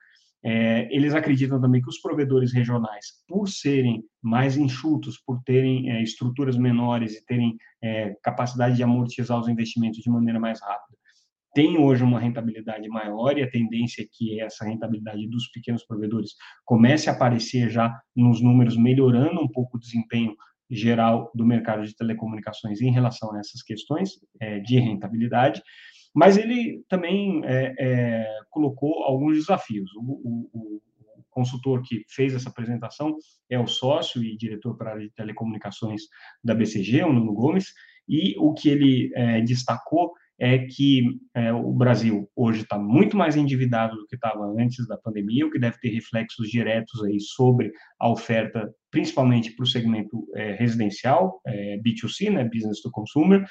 é, 0.45 0.95
eles 0.95 1.15
acreditam 1.15 1.59
também 1.59 1.81
que 1.81 1.89
os 1.89 1.99
provedores 1.99 2.53
regionais, 2.53 3.07
por 3.27 3.49
serem 3.49 4.05
mais 4.23 4.59
enxutos, 4.59 5.19
por 5.25 5.43
terem 5.43 5.91
é, 5.91 6.03
estruturas 6.03 6.59
menores 6.59 7.15
e 7.15 7.25
terem 7.25 7.57
é, 7.83 8.15
capacidade 8.23 8.77
de 8.77 8.83
amortizar 8.83 9.41
os 9.41 9.49
investimentos 9.49 10.01
de 10.01 10.11
maneira 10.11 10.39
mais 10.39 10.61
rápida, 10.61 10.99
têm 11.55 11.79
hoje 11.79 12.03
uma 12.03 12.21
rentabilidade 12.21 12.87
maior 12.89 13.39
e 13.39 13.43
a 13.43 13.51
tendência 13.51 14.03
é 14.03 14.07
que 14.13 14.39
essa 14.41 14.67
rentabilidade 14.67 15.27
dos 15.29 15.49
pequenos 15.49 15.87
provedores 15.87 16.33
comece 16.65 17.09
a 17.09 17.13
aparecer 17.13 17.71
já 17.71 17.99
nos 18.15 18.43
números, 18.43 18.77
melhorando 18.77 19.41
um 19.41 19.49
pouco 19.49 19.79
o 19.79 19.81
desempenho 19.81 20.35
geral 20.71 21.31
do 21.35 21.47
mercado 21.47 21.87
de 21.87 21.97
telecomunicações 21.97 22.83
em 22.83 22.91
relação 22.91 23.33
a 23.35 23.39
essas 23.39 23.63
questões 23.63 24.11
é, 24.41 24.59
de 24.61 24.79
rentabilidade 24.79 25.63
mas 26.15 26.37
ele 26.37 26.85
também 26.89 27.43
é, 27.45 27.75
é, 27.79 28.39
colocou 28.51 29.03
alguns 29.03 29.37
desafios. 29.37 29.91
O, 29.97 30.01
o, 30.01 30.51
o, 30.53 30.85
consultor 31.35 31.83
que 31.83 32.05
fez 32.09 32.33
essa 32.33 32.49
apresentação 32.49 33.17
é 33.51 33.59
o 33.59 33.67
sócio 33.67 34.23
e 34.23 34.37
diretor 34.37 34.77
para 34.77 34.97
de 34.97 35.11
telecomunicações 35.11 36.03
da 36.45 36.55
BCG, 36.55 37.03
o 37.03 37.13
Nuno 37.13 37.35
Gomes, 37.35 37.73
e 38.09 38.37
o 38.39 38.55
que 38.55 38.69
ele 38.69 39.11
é, 39.17 39.41
destacou 39.41 40.13
é 40.39 40.59
que 40.59 41.19
é, 41.35 41.53
o 41.53 41.73
Brasil 41.73 42.29
hoje 42.35 42.63
está 42.63 42.79
muito 42.79 43.17
mais 43.17 43.37
endividado 43.37 43.97
do 43.97 44.07
que 44.07 44.17
estava 44.17 44.45
antes 44.59 44.87
da 44.87 44.97
pandemia, 44.97 45.47
o 45.47 45.51
que 45.51 45.59
deve 45.59 45.79
ter 45.79 45.91
reflexos 45.91 46.49
diretos 46.49 47.03
aí 47.05 47.21
sobre 47.21 47.73
a 47.99 48.09
oferta, 48.09 48.73
principalmente 48.91 49.55
para 49.55 49.63
o 49.63 49.67
segmento 49.67 50.27
é, 50.35 50.53
residencial, 50.53 51.41
é, 51.47 51.79
B2C, 51.79 52.31
né, 52.31 52.45
business 52.45 52.81
to 52.81 52.91
consumer, 52.91 53.45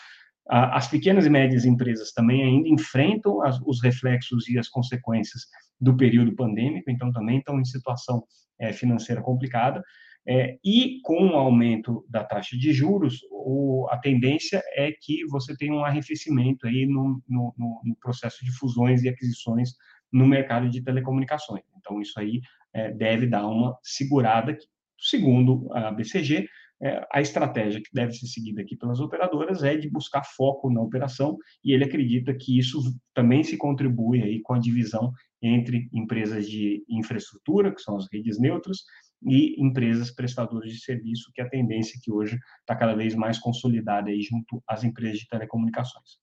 as 0.47 0.89
pequenas 0.89 1.25
e 1.25 1.29
médias 1.29 1.65
empresas 1.65 2.12
também 2.12 2.43
ainda 2.43 2.67
enfrentam 2.67 3.41
as, 3.41 3.59
os 3.65 3.81
reflexos 3.81 4.47
e 4.50 4.59
as 4.59 4.67
consequências 4.67 5.45
do 5.79 5.95
período 5.95 6.35
pandêmico, 6.35 6.91
então 6.91 7.12
também 7.12 7.39
estão 7.39 7.59
em 7.59 7.65
situação 7.65 8.23
é, 8.59 8.73
financeira 8.73 9.21
complicada. 9.21 9.81
É, 10.25 10.57
e 10.63 11.01
com 11.03 11.27
o 11.27 11.35
aumento 11.35 12.05
da 12.09 12.23
taxa 12.23 12.57
de 12.57 12.71
juros, 12.71 13.19
o, 13.29 13.88
a 13.89 13.97
tendência 13.97 14.62
é 14.73 14.91
que 14.91 15.25
você 15.25 15.55
tenha 15.55 15.73
um 15.73 15.83
arrefecimento 15.83 16.65
aí 16.65 16.85
no, 16.85 17.21
no, 17.27 17.53
no, 17.57 17.95
processo 18.01 18.43
de 18.45 18.51
fusões 18.51 19.03
e 19.03 19.09
aquisições 19.09 19.71
no 20.12 20.25
mercado 20.25 20.69
de 20.69 20.81
telecomunicações. 20.81 21.63
Então, 21.77 22.01
isso 22.01 22.17
aí 22.17 22.39
é, 22.73 22.91
deve 22.91 23.27
dar 23.27 23.45
uma 23.47 23.77
segurada, 23.83 24.57
segundo 24.97 25.67
a 25.73 25.91
BCG, 25.91 26.47
é, 26.83 27.07
a 27.11 27.21
estratégia 27.21 27.81
que 27.81 27.89
deve 27.93 28.11
ser 28.11 28.27
seguida 28.27 28.61
aqui 28.61 28.75
pelas 28.75 28.99
operadoras 28.99 29.63
é 29.63 29.77
de 29.77 29.89
buscar 29.89 30.23
foco 30.23 30.69
na 30.69 30.81
operação, 30.81 31.37
e 31.63 31.71
ele 31.71 31.85
acredita 31.85 32.33
que 32.33 32.59
isso 32.59 32.81
também 33.13 33.41
se 33.41 33.55
contribui 33.55 34.21
aí 34.21 34.41
com 34.41 34.53
a 34.53 34.59
divisão 34.59 35.11
entre 35.41 35.89
empresas 35.93 36.49
de 36.49 36.83
infraestrutura, 36.89 37.73
que 37.73 37.81
são 37.81 37.95
as 37.95 38.07
redes 38.11 38.37
neutras, 38.37 38.79
e 39.25 39.55
empresas 39.63 40.11
prestadoras 40.11 40.69
de 40.69 40.79
serviço, 40.79 41.31
que 41.33 41.41
é 41.41 41.45
a 41.45 41.49
tendência 41.49 41.97
que 42.03 42.11
hoje 42.11 42.37
está 42.59 42.75
cada 42.75 42.93
vez 42.93 43.15
mais 43.15 43.39
consolidada 43.39 44.09
aí 44.09 44.21
junto 44.21 44.61
às 44.67 44.83
empresas 44.83 45.19
de 45.19 45.27
telecomunicações. 45.27 46.17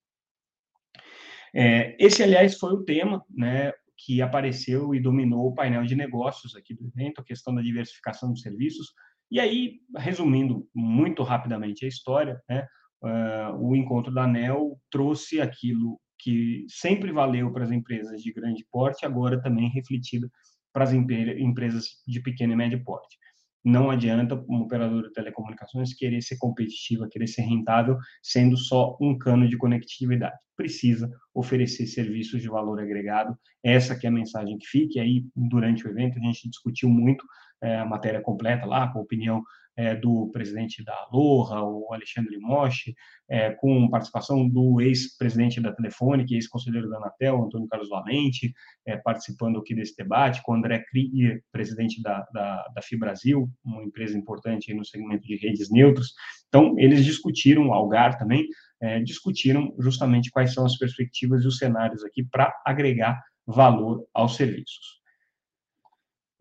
É, 1.53 1.95
esse, 1.99 2.21
aliás, 2.21 2.57
foi 2.57 2.73
o 2.73 2.83
tema 2.83 3.25
né, 3.29 3.73
que 3.97 4.21
apareceu 4.21 4.93
e 4.93 4.99
dominou 4.99 5.47
o 5.47 5.55
painel 5.55 5.83
de 5.85 5.95
negócios 5.95 6.55
aqui 6.55 6.73
do 6.73 6.85
evento, 6.87 7.19
a 7.19 7.23
questão 7.25 7.53
da 7.53 7.61
diversificação 7.61 8.31
de 8.31 8.41
serviços, 8.41 8.93
e 9.31 9.39
aí, 9.39 9.79
resumindo 9.97 10.67
muito 10.75 11.23
rapidamente 11.23 11.85
a 11.85 11.87
história, 11.87 12.41
né, 12.49 12.67
uh, 13.01 13.55
o 13.57 13.75
encontro 13.75 14.13
da 14.13 14.25
ANEL 14.25 14.77
trouxe 14.91 15.39
aquilo 15.39 15.99
que 16.19 16.65
sempre 16.69 17.11
valeu 17.11 17.51
para 17.51 17.63
as 17.63 17.71
empresas 17.71 18.21
de 18.21 18.33
grande 18.33 18.65
porte, 18.69 19.05
agora 19.05 19.41
também 19.41 19.69
refletido 19.69 20.29
para 20.73 20.83
as 20.83 20.93
empresas 20.93 21.85
de 22.07 22.21
pequeno 22.21 22.53
e 22.53 22.55
médio 22.55 22.83
porte. 22.83 23.17
Não 23.63 23.91
adianta 23.91 24.35
uma 24.47 24.63
operadora 24.63 25.07
de 25.07 25.13
telecomunicações 25.13 25.93
querer 25.93 26.21
ser 26.21 26.37
competitiva, 26.37 27.07
querer 27.09 27.27
ser 27.27 27.43
rentável, 27.43 27.97
sendo 28.21 28.57
só 28.57 28.97
um 28.99 29.17
cano 29.17 29.47
de 29.47 29.57
conectividade. 29.57 30.35
Precisa 30.57 31.09
oferecer 31.33 31.85
serviços 31.85 32.41
de 32.41 32.47
valor 32.47 32.79
agregado. 32.79 33.37
Essa 33.63 33.95
que 33.95 34.07
é 34.07 34.09
a 34.09 34.13
mensagem 34.13 34.57
que 34.57 34.65
fica. 34.65 34.97
E 34.97 34.99
aí, 34.99 35.25
durante 35.35 35.85
o 35.85 35.89
evento, 35.89 36.17
a 36.17 36.21
gente 36.21 36.49
discutiu 36.49 36.89
muito 36.89 37.23
é, 37.61 37.77
a 37.77 37.85
matéria 37.85 38.21
completa 38.21 38.65
lá, 38.65 38.87
com 38.91 38.99
a 38.99 39.01
opinião 39.01 39.43
é, 39.75 39.95
do 39.95 40.29
presidente 40.31 40.83
da 40.83 40.93
Aloha, 40.93 41.63
o 41.63 41.93
Alexandre 41.93 42.37
Moshi, 42.37 42.93
é, 43.29 43.51
com 43.51 43.89
participação 43.89 44.47
do 44.47 44.81
ex-presidente 44.81 45.61
da 45.61 45.73
Telefônica, 45.73 46.33
ex-conselheiro 46.33 46.89
da 46.89 46.97
Anatel, 46.97 47.43
Antônio 47.43 47.67
Carlos 47.67 47.89
Valente, 47.89 48.53
é, 48.85 48.97
participando 48.97 49.59
aqui 49.59 49.73
desse 49.73 49.95
debate, 49.95 50.41
com 50.43 50.51
o 50.51 50.55
André 50.55 50.83
Krieger, 50.89 51.41
presidente 51.51 52.01
da, 52.01 52.25
da, 52.33 52.67
da 52.75 52.81
FIBrasil, 52.81 53.49
uma 53.63 53.83
empresa 53.83 54.17
importante 54.17 54.73
no 54.73 54.85
segmento 54.85 55.25
de 55.25 55.37
redes 55.37 55.71
neutras. 55.71 56.07
Então, 56.47 56.75
eles 56.77 57.05
discutiram, 57.05 57.73
Algar 57.73 58.17
também, 58.17 58.45
é, 58.81 58.99
discutiram 58.99 59.73
justamente 59.79 60.31
quais 60.31 60.53
são 60.53 60.65
as 60.65 60.77
perspectivas 60.77 61.43
e 61.43 61.47
os 61.47 61.57
cenários 61.57 62.03
aqui 62.03 62.23
para 62.23 62.53
agregar 62.65 63.21
valor 63.47 64.05
aos 64.13 64.35
serviços. 64.35 65.00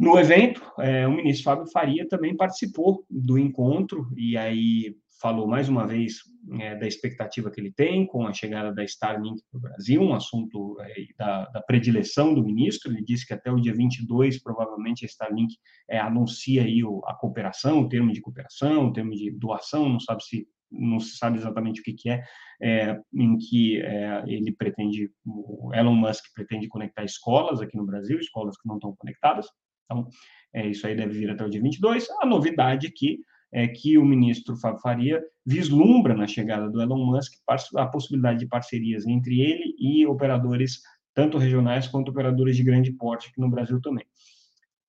No 0.01 0.19
evento, 0.19 0.63
é, 0.79 1.07
o 1.07 1.13
ministro 1.13 1.45
Fábio 1.45 1.71
Faria 1.71 2.09
também 2.09 2.35
participou 2.35 3.05
do 3.11 3.39
encontro 3.39 4.09
e 4.17 4.35
aí 4.35 4.97
falou 5.21 5.47
mais 5.47 5.69
uma 5.69 5.87
vez 5.87 6.23
é, 6.59 6.75
da 6.75 6.87
expectativa 6.87 7.51
que 7.51 7.61
ele 7.61 7.71
tem 7.71 8.07
com 8.07 8.27
a 8.27 8.33
chegada 8.33 8.73
da 8.73 8.83
Starlink 8.83 9.43
para 9.51 9.59
o 9.59 9.61
Brasil, 9.61 10.01
um 10.01 10.15
assunto 10.15 10.79
é, 10.81 10.95
da, 11.19 11.45
da, 11.51 11.61
predileção 11.61 12.33
do 12.33 12.43
ministro. 12.43 12.91
Ele 12.91 13.05
disse 13.05 13.27
que 13.27 13.35
até 13.35 13.53
o 13.53 13.61
dia 13.61 13.75
22, 13.75 14.43
provavelmente, 14.43 15.05
a 15.05 15.07
Starlink 15.07 15.55
é, 15.87 15.99
anuncia 15.99 16.63
aí 16.63 16.83
o, 16.83 17.03
a 17.05 17.13
cooperação, 17.15 17.81
o 17.81 17.89
termo 17.91 18.11
de 18.11 18.23
cooperação, 18.23 18.87
o 18.87 18.93
termo 18.95 19.11
de 19.11 19.31
doação, 19.31 19.87
não 19.87 20.01
sabe 20.01 20.25
se 20.25 20.49
não 20.73 21.01
se 21.01 21.17
sabe 21.17 21.37
exatamente 21.37 21.81
o 21.81 21.85
que, 21.85 21.93
que 21.93 22.09
é, 22.09 22.23
é, 22.63 22.97
em 23.13 23.37
que 23.37 23.83
é, 23.83 24.23
ele 24.27 24.53
pretende, 24.53 25.11
Elon 25.75 25.97
Musk 25.97 26.25
pretende 26.33 26.69
conectar 26.69 27.05
escolas 27.05 27.61
aqui 27.61 27.77
no 27.77 27.85
Brasil, 27.85 28.21
escolas 28.21 28.57
que 28.57 28.69
não 28.69 28.77
estão 28.77 28.95
conectadas, 28.97 29.47
então, 29.91 30.09
é, 30.55 30.69
isso 30.69 30.87
aí 30.87 30.95
deve 30.95 31.19
vir 31.19 31.31
até 31.31 31.45
o 31.45 31.51
dia 31.51 31.61
22. 31.61 32.09
A 32.21 32.27
novidade 32.27 32.87
aqui 32.87 33.21
é 33.53 33.67
que 33.67 33.99
o 33.99 34.05
ministro 34.05 34.57
Fábio 34.57 34.81
Faria 34.81 35.21
vislumbra 35.45 36.15
na 36.15 36.27
chegada 36.27 36.71
do 36.71 36.81
Elon 36.81 37.05
Musk 37.05 37.33
a 37.77 37.87
possibilidade 37.87 38.39
de 38.39 38.47
parcerias 38.47 39.07
entre 39.07 39.41
ele 39.41 39.75
e 39.79 40.07
operadores 40.07 40.81
tanto 41.13 41.39
regionais 41.39 41.89
quanto 41.89 42.11
operadores 42.11 42.57
de 42.57 42.63
grande 42.63 42.93
porte 42.93 43.29
aqui 43.29 43.41
no 43.41 43.51
Brasil 43.51 43.81
também. 43.81 44.05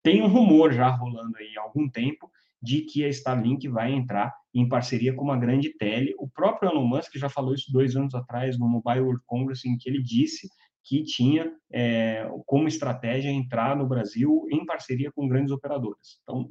Tem 0.04 0.22
um 0.22 0.28
rumor 0.28 0.72
já 0.72 0.88
rolando 0.88 1.36
aí 1.38 1.58
há 1.58 1.62
algum 1.62 1.90
tempo 1.90 2.30
de 2.62 2.82
que 2.82 3.04
a 3.04 3.10
Starlink 3.10 3.68
vai 3.68 3.92
entrar 3.92 4.32
em 4.54 4.68
parceria 4.68 5.14
com 5.14 5.24
uma 5.24 5.38
grande 5.38 5.70
tele. 5.78 6.14
O 6.20 6.30
próprio 6.30 6.70
Elon 6.70 6.86
Musk 6.86 7.16
já 7.16 7.28
falou 7.28 7.56
isso 7.56 7.72
dois 7.72 7.96
anos 7.96 8.14
atrás 8.14 8.58
no 8.60 8.68
Mobile 8.68 9.02
World 9.02 9.22
Congress, 9.26 9.68
em 9.68 9.78
que 9.78 9.90
ele 9.90 10.02
disse 10.02 10.48
que 10.84 11.04
tinha 11.04 11.52
é, 11.72 12.28
como 12.46 12.68
estratégia 12.68 13.30
entrar 13.30 13.76
no 13.76 13.88
Brasil 13.88 14.46
em 14.52 14.66
parceria 14.66 15.12
com 15.12 15.28
grandes 15.28 15.52
operadoras. 15.52 16.20
Então, 16.24 16.50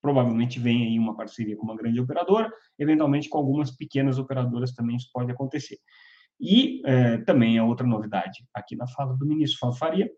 provavelmente 0.00 0.58
vem 0.58 0.84
aí 0.84 0.98
uma 0.98 1.16
parceria 1.16 1.56
com 1.56 1.64
uma 1.64 1.76
grande 1.76 2.00
operadora, 2.00 2.50
eventualmente 2.78 3.28
com 3.28 3.38
algumas 3.38 3.70
pequenas 3.70 4.18
operadoras 4.18 4.72
também 4.72 4.96
isso 4.96 5.10
pode 5.12 5.30
acontecer. 5.30 5.78
E 6.40 6.82
é, 6.84 7.18
também 7.18 7.58
a 7.58 7.64
outra 7.64 7.86
novidade 7.86 8.44
aqui 8.54 8.76
na 8.76 8.86
fala 8.86 9.16
do 9.16 9.26
ministro 9.26 9.58
Fábio 9.58 9.78
Faria 9.78 10.10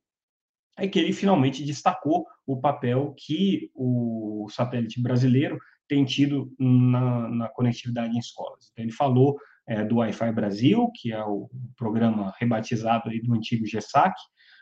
é 0.76 0.86
que 0.86 0.98
ele 0.98 1.12
finalmente 1.12 1.64
destacou 1.64 2.26
o 2.46 2.60
papel 2.60 3.14
que 3.16 3.70
o 3.74 4.46
satélite 4.50 5.00
brasileiro 5.02 5.58
tem 5.88 6.04
tido 6.04 6.52
na, 6.58 7.28
na 7.28 7.48
conectividade 7.48 8.14
em 8.14 8.18
escolas. 8.18 8.68
Então, 8.70 8.84
ele 8.84 8.92
falou 8.92 9.38
é, 9.68 9.84
do 9.84 9.96
Wi-Fi 9.96 10.32
Brasil, 10.32 10.90
que 10.94 11.12
é 11.12 11.22
o 11.22 11.48
programa 11.76 12.32
rebatizado 12.40 13.10
do 13.22 13.34
antigo 13.34 13.66
GESAC, 13.66 14.14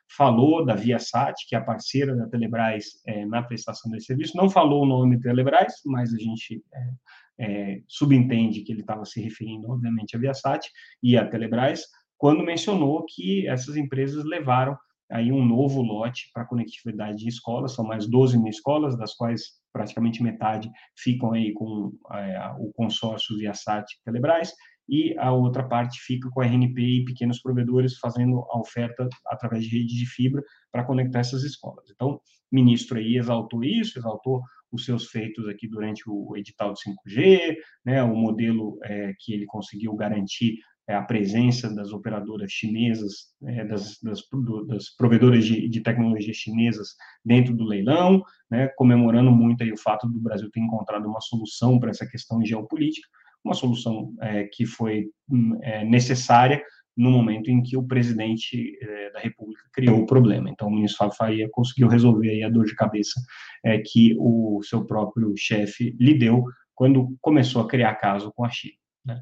falou 0.09 0.65
da 0.65 0.75
Viasat, 0.75 1.35
que 1.49 1.55
é 1.55 1.59
a 1.59 1.65
parceira 1.65 2.15
da 2.15 2.29
Telebrás 2.29 3.01
é, 3.07 3.25
na 3.27 3.43
prestação 3.43 3.91
desse 3.91 4.07
serviço, 4.07 4.37
não 4.37 4.49
falou 4.49 4.83
o 4.83 4.87
nome 4.87 5.21
Telebrás, 5.21 5.75
mas 5.85 6.13
a 6.13 6.19
gente 6.19 6.63
é, 6.75 6.91
é, 7.39 7.83
subentende 7.87 8.63
que 8.63 8.73
ele 8.73 8.81
estava 8.81 9.05
se 9.05 9.21
referindo, 9.21 9.71
obviamente, 9.71 10.17
à 10.17 10.19
Viasat 10.19 10.69
e 11.03 11.17
à 11.17 11.27
Telebrás, 11.27 11.85
quando 12.19 12.45
mencionou 12.45 13.05
que 13.05 13.47
essas 13.47 13.77
empresas 13.77 14.25
levaram 14.25 14.77
aí 15.11 15.31
um 15.31 15.45
novo 15.45 15.83
lote 15.83 16.31
para 16.33 16.47
conectividade 16.47 17.19
de 17.19 17.29
escolas, 17.29 17.75
são 17.75 17.85
mais 17.85 18.09
12 18.09 18.39
mil 18.39 18.49
escolas, 18.49 18.97
das 18.97 19.15
quais 19.15 19.61
praticamente 19.73 20.23
metade 20.23 20.71
ficam 20.97 21.33
aí 21.33 21.53
com 21.53 21.93
é, 22.13 22.55
o 22.59 22.73
consórcio 22.73 23.37
Viasat 23.37 23.85
e 23.85 24.05
Telebrás, 24.05 24.53
e 24.89 25.17
a 25.19 25.33
outra 25.33 25.63
parte 25.63 26.01
fica 26.01 26.29
com 26.31 26.41
a 26.41 26.45
RNP 26.45 26.81
e 26.81 27.05
pequenos 27.05 27.41
provedores 27.41 27.99
fazendo 27.99 28.39
a 28.51 28.59
oferta 28.59 29.09
através 29.27 29.65
de 29.65 29.79
rede 29.79 29.97
de 29.97 30.07
fibra 30.07 30.43
para 30.71 30.85
conectar 30.85 31.21
essas 31.21 31.43
escolas. 31.43 31.91
Então, 31.91 32.11
o 32.11 32.21
ministro 32.53 32.99
aí 32.99 33.17
exaltou 33.17 33.65
isso, 33.65 33.99
exaltou 33.99 34.43
os 34.71 34.85
seus 34.85 35.07
feitos 35.07 35.49
aqui 35.49 35.69
durante 35.69 36.03
o 36.07 36.37
edital 36.37 36.73
de 36.73 36.81
5G, 36.81 37.57
né, 37.85 38.03
o 38.03 38.15
modelo 38.15 38.79
é, 38.85 39.13
que 39.19 39.33
ele 39.33 39.47
conseguiu 39.47 39.95
garantir 39.95 40.59
é, 40.89 40.95
a 40.95 41.03
presença 41.03 41.73
das 41.75 41.93
operadoras 41.93 42.53
chinesas, 42.53 43.33
é, 43.45 43.65
das, 43.65 43.99
das, 44.01 44.21
das, 44.69 44.95
provedoras 44.97 45.45
de, 45.45 45.69
de 45.69 45.81
tecnologia 45.81 46.33
chinesas 46.33 46.95
dentro 47.25 47.55
do 47.55 47.65
leilão, 47.65 48.23
né, 48.51 48.69
comemorando 48.77 49.31
muito 49.33 49.65
aí 49.65 49.73
o 49.73 49.79
fato 49.79 50.07
do 50.09 50.21
Brasil 50.21 50.49
ter 50.51 50.61
encontrado 50.61 51.07
uma 51.07 51.21
solução 51.21 51.81
para 51.81 51.91
essa 51.91 52.07
questão 52.07 52.45
geopolítica, 52.45 53.09
uma 53.47 53.55
solução 53.55 54.15
é, 54.21 54.45
que 54.45 54.67
foi 54.67 55.07
hum, 55.31 55.59
é, 55.63 55.85
necessária 55.85 56.63
no 56.97 57.11
momento 57.11 57.51
em 57.51 57.63
que 57.63 57.77
o 57.77 57.87
presidente 57.87 58.79
é, 58.81 59.11
da 59.13 59.21
República 59.21 59.63
criou 59.73 60.01
o 60.01 60.07
problema. 60.07 60.49
Então, 60.49 60.69
o 60.69 60.71
ministro 60.71 60.99
Fábio 60.99 61.17
Faria 61.17 61.49
conseguiu 61.51 61.89
resolver 61.89 62.31
aí 62.31 62.43
a 62.43 62.49
dor 62.49 62.65
de 62.65 62.75
cabeça 62.75 63.21
é, 63.65 63.79
que 63.79 64.17
o 64.19 64.63
seu 64.63 64.85
próprio 64.85 65.35
chefe 65.37 65.95
lhe 66.01 66.15
deu 66.15 66.45
quando 66.75 67.17
começou 67.21 67.63
a 67.63 67.69
criar 67.69 67.95
caso 67.97 68.33
com 68.35 68.45
a 68.45 68.51
China. 68.51 68.77
Né? 69.05 69.21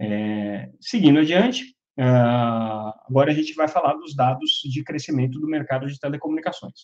É, 0.00 0.70
seguindo 0.80 1.18
adiante, 1.18 1.74
uh, 1.98 2.92
agora 3.08 3.30
a 3.30 3.34
gente 3.34 3.54
vai 3.54 3.68
falar 3.68 3.94
dos 3.94 4.14
dados 4.14 4.60
de 4.64 4.82
crescimento 4.82 5.38
do 5.40 5.46
mercado 5.46 5.86
de 5.86 5.98
telecomunicações. 5.98 6.82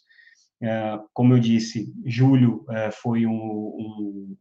Uh, 0.62 1.02
como 1.12 1.34
eu 1.34 1.38
disse, 1.38 1.92
julho 2.04 2.64
uh, 2.68 2.92
foi 2.92 3.26
um, 3.26 3.32
um, 3.32 4.36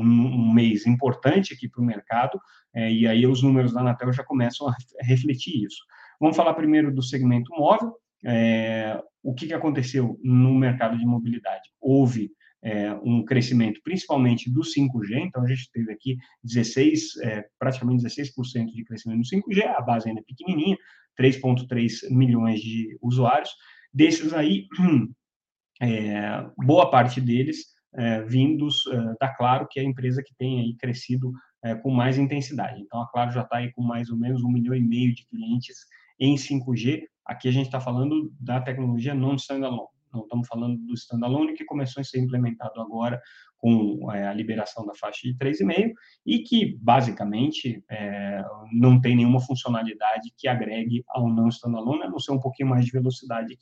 um, 0.00 0.52
mês 0.52 0.86
importante 0.86 1.52
aqui 1.52 1.68
para 1.68 1.82
o 1.82 1.84
mercado, 1.84 2.40
é, 2.74 2.90
e 2.90 3.06
aí 3.06 3.26
os 3.26 3.42
números 3.42 3.72
da 3.72 3.80
Anatel 3.80 4.12
já 4.12 4.24
começam 4.24 4.68
a 4.68 4.74
refletir 5.02 5.64
isso. 5.64 5.82
Vamos 6.20 6.36
falar 6.36 6.54
primeiro 6.54 6.94
do 6.94 7.02
segmento 7.02 7.50
móvel. 7.54 7.94
É, 8.24 9.00
o 9.22 9.34
que, 9.34 9.46
que 9.46 9.54
aconteceu 9.54 10.18
no 10.22 10.54
mercado 10.54 10.96
de 10.96 11.04
mobilidade? 11.04 11.62
Houve 11.80 12.30
é, 12.62 12.92
um 13.02 13.24
crescimento 13.24 13.80
principalmente 13.82 14.50
do 14.50 14.60
5G, 14.60 15.16
então 15.16 15.42
a 15.42 15.46
gente 15.46 15.70
teve 15.72 15.92
aqui 15.92 16.16
16, 16.44 17.16
é, 17.22 17.44
praticamente 17.58 18.04
16% 18.04 18.66
de 18.66 18.84
crescimento 18.84 19.18
no 19.18 19.24
5G, 19.24 19.66
a 19.66 19.80
base 19.80 20.08
ainda 20.08 20.20
é 20.20 20.24
pequenininha, 20.24 20.76
3,3 21.20 22.08
milhões 22.10 22.60
de 22.60 22.96
usuários. 23.02 23.50
Desses 23.92 24.32
aí, 24.32 24.66
é, 25.82 26.46
boa 26.56 26.90
parte 26.90 27.20
deles 27.20 27.71
é, 27.94 28.22
vindos 28.22 28.86
é, 28.86 29.14
da 29.20 29.28
Claro, 29.28 29.66
que 29.70 29.78
é 29.78 29.82
a 29.82 29.86
empresa 29.86 30.22
que 30.22 30.34
tem 30.34 30.60
aí 30.60 30.74
crescido 30.76 31.32
é, 31.62 31.74
com 31.74 31.90
mais 31.90 32.18
intensidade. 32.18 32.80
Então, 32.80 33.00
a 33.00 33.08
Claro 33.08 33.32
já 33.32 33.42
está 33.42 33.58
aí 33.58 33.72
com 33.72 33.82
mais 33.82 34.10
ou 34.10 34.16
menos 34.16 34.42
um 34.42 34.50
milhão 34.50 34.74
e 34.74 34.80
meio 34.80 35.14
de 35.14 35.26
clientes 35.26 35.86
em 36.18 36.34
5G. 36.34 37.04
Aqui 37.24 37.48
a 37.48 37.52
gente 37.52 37.66
está 37.66 37.80
falando 37.80 38.32
da 38.40 38.60
tecnologia 38.60 39.14
non-standalone. 39.14 39.88
Não 40.12 40.22
estamos 40.22 40.46
falando 40.46 40.76
do 40.76 40.92
standalone 40.94 41.54
que 41.54 41.64
começou 41.64 42.00
a 42.00 42.04
ser 42.04 42.20
implementado 42.20 42.80
agora 42.80 43.20
com 43.56 44.10
é, 44.12 44.26
a 44.26 44.34
liberação 44.34 44.84
da 44.84 44.92
faixa 44.94 45.20
de 45.22 45.34
3,5 45.36 45.92
e 46.26 46.40
que, 46.40 46.76
basicamente, 46.80 47.82
é, 47.88 48.44
não 48.72 49.00
tem 49.00 49.16
nenhuma 49.16 49.40
funcionalidade 49.40 50.32
que 50.36 50.48
agregue 50.48 51.04
ao 51.08 51.28
não 51.28 51.48
standalone, 51.48 52.02
a 52.02 52.10
não 52.10 52.18
ser 52.18 52.32
um 52.32 52.40
pouquinho 52.40 52.68
mais 52.68 52.84
de 52.84 52.90
velocidade. 52.90 53.56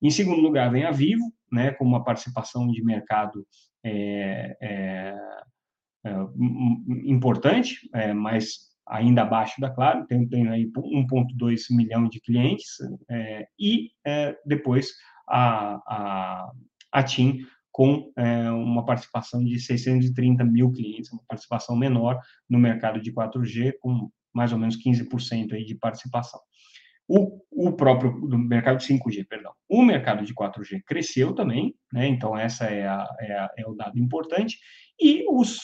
Em 0.00 0.10
segundo 0.10 0.40
lugar, 0.40 0.70
vem 0.70 0.84
a 0.84 0.90
Vivo, 0.90 1.32
né, 1.50 1.72
com 1.72 1.84
uma 1.84 2.04
participação 2.04 2.68
de 2.68 2.82
mercado 2.84 3.46
é, 3.84 4.56
é, 4.60 5.14
é 6.04 6.10
importante, 7.04 7.88
é, 7.92 8.12
mas 8.12 8.68
ainda 8.86 9.22
abaixo 9.22 9.60
da 9.60 9.70
Claro, 9.70 10.06
tem, 10.06 10.26
tem 10.26 10.48
aí 10.48 10.66
1,2 10.66 11.62
milhão 11.70 12.08
de 12.08 12.20
clientes, 12.20 12.76
é, 13.10 13.46
e 13.58 13.90
é, 14.06 14.36
depois 14.46 14.92
a, 15.28 15.74
a, 15.86 16.52
a 16.92 17.02
TIM 17.02 17.44
com 17.70 18.12
uma 18.16 18.84
participação 18.84 19.44
de 19.44 19.60
630 19.60 20.42
mil 20.42 20.72
clientes, 20.72 21.12
uma 21.12 21.22
participação 21.28 21.76
menor 21.76 22.18
no 22.50 22.58
mercado 22.58 23.00
de 23.00 23.12
4G, 23.12 23.74
com 23.80 24.10
mais 24.34 24.52
ou 24.52 24.58
menos 24.58 24.76
15% 24.76 25.52
aí 25.52 25.64
de 25.64 25.76
participação. 25.76 26.40
O, 27.08 27.40
o 27.50 27.72
próprio 27.72 28.12
do 28.28 28.38
mercado 28.38 28.78
de 28.78 28.86
5G, 28.86 29.26
perdão. 29.26 29.52
O 29.68 29.82
mercado 29.82 30.24
de 30.24 30.34
4G 30.34 30.82
cresceu 30.86 31.34
também, 31.34 31.74
né? 31.92 32.06
Então 32.06 32.36
essa 32.36 32.66
é, 32.66 32.86
a, 32.86 33.08
é, 33.20 33.32
a, 33.32 33.50
é 33.56 33.66
o 33.66 33.74
dado 33.74 33.98
importante. 33.98 34.58
E 35.00 35.24
os 35.28 35.58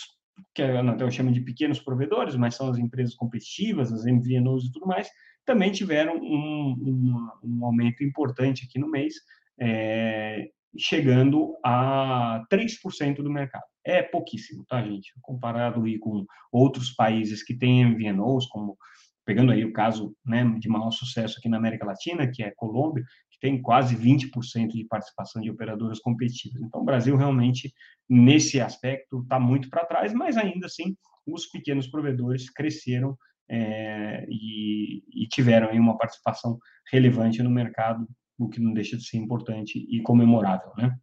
que 0.54 0.62
Anatel 0.62 1.10
chama 1.10 1.32
de 1.32 1.40
pequenos 1.40 1.80
provedores, 1.80 2.34
mas 2.36 2.54
são 2.54 2.68
as 2.68 2.78
empresas 2.78 3.14
competitivas, 3.14 3.92
as 3.92 4.04
MVNOs 4.04 4.64
e 4.64 4.72
tudo 4.72 4.86
mais, 4.86 5.08
também 5.44 5.70
tiveram 5.70 6.16
um, 6.16 6.74
um, 6.80 7.28
um 7.44 7.64
aumento 7.64 8.02
importante 8.02 8.64
aqui 8.64 8.78
no 8.78 8.90
mês, 8.90 9.14
é, 9.60 10.48
chegando 10.76 11.56
a 11.64 12.44
3% 12.50 13.16
do 13.16 13.30
mercado. 13.30 13.64
É 13.84 14.02
pouquíssimo, 14.02 14.64
tá, 14.64 14.82
gente? 14.82 15.12
Comparado 15.20 15.84
aí 15.84 15.98
com 15.98 16.24
outros 16.50 16.90
países 16.90 17.42
que 17.42 17.54
têm 17.54 17.84
MVNOs, 17.84 18.46
como 18.46 18.76
pegando 19.24 19.52
aí 19.52 19.64
o 19.64 19.72
caso 19.72 20.14
né, 20.24 20.44
de 20.58 20.68
maior 20.68 20.90
sucesso 20.90 21.38
aqui 21.38 21.48
na 21.48 21.56
América 21.56 21.86
Latina, 21.86 22.30
que 22.30 22.42
é 22.42 22.50
Colômbia, 22.50 23.04
que 23.30 23.38
tem 23.40 23.60
quase 23.60 23.96
20% 23.96 24.68
de 24.68 24.84
participação 24.84 25.40
de 25.40 25.50
operadoras 25.50 25.98
competitivas. 25.98 26.62
Então, 26.62 26.82
o 26.82 26.84
Brasil 26.84 27.16
realmente, 27.16 27.72
nesse 28.08 28.60
aspecto, 28.60 29.20
está 29.22 29.40
muito 29.40 29.68
para 29.70 29.86
trás, 29.86 30.12
mas 30.12 30.36
ainda 30.36 30.66
assim, 30.66 30.96
os 31.26 31.46
pequenos 31.46 31.86
provedores 31.86 32.50
cresceram 32.50 33.16
é, 33.48 34.26
e, 34.28 35.02
e, 35.12 35.26
tiveram 35.28 35.68
aí 35.68 35.78
uma 35.78 35.98
participação 35.98 36.58
relevante 36.90 37.42
no 37.42 37.50
mercado, 37.50 38.06
o 38.38 38.48
que 38.48 38.60
não 38.60 38.72
deixa 38.72 38.96
de 38.96 39.06
ser 39.06 39.18
importante 39.18 39.78
e 39.78 40.00
comemorável, 40.02 40.72
né? 40.76 40.96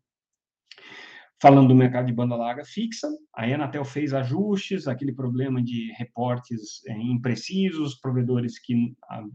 Falando 1.41 1.69
do 1.69 1.75
mercado 1.75 2.05
de 2.05 2.13
banda 2.13 2.35
larga 2.35 2.63
fixa, 2.63 3.07
a 3.35 3.45
Anatel 3.45 3.83
fez 3.83 4.13
ajustes, 4.13 4.87
aquele 4.87 5.11
problema 5.11 5.59
de 5.59 5.91
reportes 5.93 6.85
é, 6.87 6.95
imprecisos, 6.95 7.95
provedores 7.95 8.59
que 8.59 8.95
a, 9.09 9.17
ah, 9.17 9.25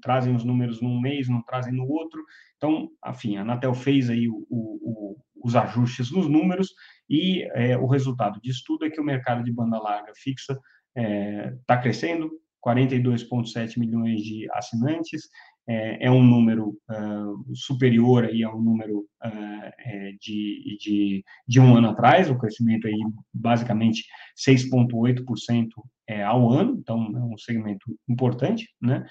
trazem 0.00 0.32
os 0.32 0.44
números 0.44 0.80
num 0.80 1.00
mês, 1.00 1.28
não 1.28 1.42
trazem 1.42 1.72
no 1.72 1.88
outro. 1.88 2.24
Então, 2.56 2.88
enfim, 3.04 3.36
a 3.36 3.42
Anatel 3.42 3.74
fez 3.74 4.08
aí 4.08 4.28
o, 4.28 4.46
o, 4.48 5.16
os 5.42 5.56
ajustes 5.56 6.12
nos 6.12 6.28
números 6.28 6.72
e 7.08 7.42
é, 7.54 7.76
o 7.76 7.86
resultado 7.86 8.40
disso 8.40 8.62
tudo 8.64 8.84
é 8.84 8.90
que 8.90 9.00
o 9.00 9.04
mercado 9.04 9.42
de 9.42 9.52
banda 9.52 9.76
larga 9.80 10.12
fixa 10.14 10.56
está 10.94 11.74
é, 11.74 11.82
crescendo, 11.82 12.30
42,7 12.64 13.78
milhões 13.78 14.20
de 14.22 14.46
assinantes, 14.52 15.28
é, 15.68 16.06
é 16.06 16.10
um 16.10 16.22
número 16.22 16.76
uh, 16.90 17.54
superior 17.54 18.24
aí 18.24 18.42
ao 18.42 18.60
número 18.60 19.06
uh, 19.24 20.18
de, 20.20 20.78
de, 20.80 21.24
de 21.46 21.60
um 21.60 21.76
ano 21.76 21.90
atrás, 21.90 22.30
o 22.30 22.38
crescimento 22.38 22.86
aí 22.86 22.98
basicamente 23.32 24.04
6,8% 24.36 25.68
é, 26.08 26.24
ao 26.24 26.50
ano, 26.50 26.76
então 26.78 26.98
é 27.16 27.20
um 27.20 27.38
segmento 27.38 27.96
importante, 28.08 28.68
né? 28.80 29.06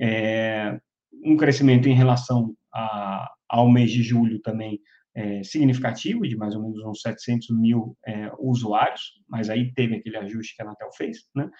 É, 0.00 0.80
um 1.24 1.36
crescimento 1.36 1.88
em 1.88 1.94
relação 1.94 2.54
a, 2.72 3.30
ao 3.48 3.70
mês 3.70 3.90
de 3.90 4.02
julho 4.02 4.40
também 4.40 4.80
é, 5.14 5.42
significativo, 5.42 6.26
de 6.26 6.36
mais 6.36 6.54
ou 6.54 6.62
menos 6.62 6.84
uns 6.84 7.02
700 7.02 7.50
mil 7.50 7.96
é, 8.06 8.30
usuários, 8.38 9.12
mas 9.28 9.50
aí 9.50 9.72
teve 9.74 9.96
aquele 9.96 10.16
ajuste 10.16 10.56
que 10.56 10.62
a 10.62 10.64
Anatel 10.64 10.90
fez, 10.92 11.18
né? 11.34 11.50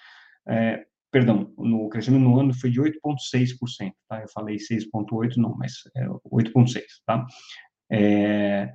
É, 0.47 0.85
perdão, 1.11 1.53
no 1.57 1.89
crescimento 1.89 2.23
no 2.23 2.39
ano 2.39 2.53
foi 2.53 2.69
de 2.69 2.81
8,6%, 2.81 3.91
tá? 4.07 4.21
Eu 4.21 4.29
falei 4.29 4.57
6,8%, 4.57 5.37
não, 5.37 5.55
mas 5.57 5.73
é 5.95 6.07
8,6%, 6.07 6.83
tá? 7.05 7.25
É, 7.91 8.73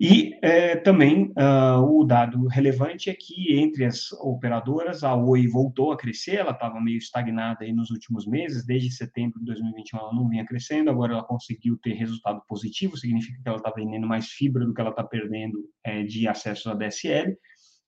e 0.00 0.36
é, 0.42 0.74
também 0.76 1.32
uh, 1.38 1.80
o 1.80 2.04
dado 2.04 2.48
relevante 2.48 3.08
é 3.08 3.14
que 3.14 3.56
entre 3.56 3.84
as 3.84 4.10
operadoras, 4.12 5.04
a 5.04 5.14
Oi 5.14 5.46
voltou 5.46 5.92
a 5.92 5.96
crescer, 5.96 6.34
ela 6.34 6.50
estava 6.50 6.80
meio 6.80 6.98
estagnada 6.98 7.64
aí 7.64 7.72
nos 7.72 7.90
últimos 7.90 8.26
meses, 8.26 8.66
desde 8.66 8.90
setembro 8.90 9.38
de 9.38 9.46
2021 9.46 9.98
ela 9.98 10.12
não 10.12 10.28
vinha 10.28 10.44
crescendo, 10.44 10.90
agora 10.90 11.12
ela 11.12 11.22
conseguiu 11.22 11.78
ter 11.78 11.94
resultado 11.94 12.42
positivo, 12.48 12.96
significa 12.96 13.40
que 13.40 13.48
ela 13.48 13.58
está 13.58 13.70
vendendo 13.70 14.06
mais 14.06 14.26
fibra 14.26 14.66
do 14.66 14.74
que 14.74 14.80
ela 14.80 14.90
está 14.90 15.04
perdendo 15.04 15.64
é, 15.84 16.02
de 16.02 16.26
acesso 16.26 16.70
à 16.70 16.74
DSL. 16.74 17.36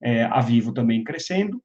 É, 0.02 0.24
a 0.24 0.40
Vivo 0.40 0.72
também 0.72 1.02
crescendo, 1.02 1.61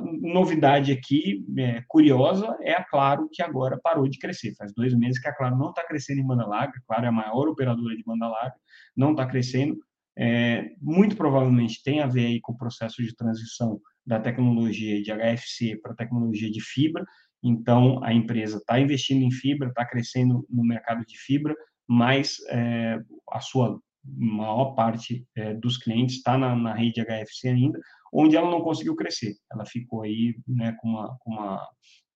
novidade 0.00 0.92
aqui, 0.92 1.44
é, 1.58 1.82
curiosa, 1.88 2.56
é 2.60 2.72
a 2.72 2.84
Claro, 2.84 3.28
que 3.32 3.42
agora 3.42 3.78
parou 3.82 4.08
de 4.08 4.18
crescer. 4.18 4.54
Faz 4.56 4.72
dois 4.74 4.94
meses 4.94 5.20
que 5.20 5.28
a 5.28 5.34
Claro 5.34 5.56
não 5.56 5.70
está 5.70 5.84
crescendo 5.84 6.20
em 6.20 6.26
banda 6.26 6.46
larga, 6.46 6.74
a 6.76 6.86
Claro 6.86 7.04
é 7.04 7.08
a 7.08 7.12
maior 7.12 7.48
operadora 7.48 7.96
de 7.96 8.04
banda 8.04 8.28
larga, 8.28 8.56
não 8.96 9.12
está 9.12 9.26
crescendo. 9.26 9.78
É, 10.18 10.70
muito 10.80 11.14
provavelmente 11.14 11.82
tem 11.82 12.00
a 12.00 12.06
ver 12.06 12.26
aí 12.26 12.40
com 12.40 12.52
o 12.52 12.56
processo 12.56 13.02
de 13.02 13.14
transição 13.14 13.78
da 14.06 14.18
tecnologia 14.18 15.02
de 15.02 15.12
HFC 15.12 15.78
para 15.82 15.94
tecnologia 15.94 16.50
de 16.50 16.60
fibra. 16.60 17.04
Então, 17.42 18.02
a 18.02 18.12
empresa 18.12 18.56
está 18.56 18.80
investindo 18.80 19.22
em 19.22 19.30
fibra, 19.30 19.68
está 19.68 19.84
crescendo 19.84 20.46
no 20.48 20.64
mercado 20.64 21.04
de 21.04 21.18
fibra, 21.18 21.54
mas 21.86 22.38
é, 22.48 22.98
a 23.30 23.40
sua 23.40 23.78
maior 24.06 24.74
parte 24.74 25.26
é, 25.34 25.54
dos 25.54 25.76
clientes 25.76 26.16
está 26.16 26.38
na, 26.38 26.54
na 26.54 26.72
rede 26.72 27.02
HFC 27.02 27.48
ainda, 27.48 27.78
onde 28.12 28.36
ela 28.36 28.50
não 28.50 28.60
conseguiu 28.60 28.94
crescer. 28.94 29.34
Ela 29.50 29.64
ficou 29.64 30.02
aí 30.02 30.36
né, 30.46 30.76
com, 30.80 30.88
uma, 30.88 31.16
com 31.20 31.30
uma, 31.32 31.68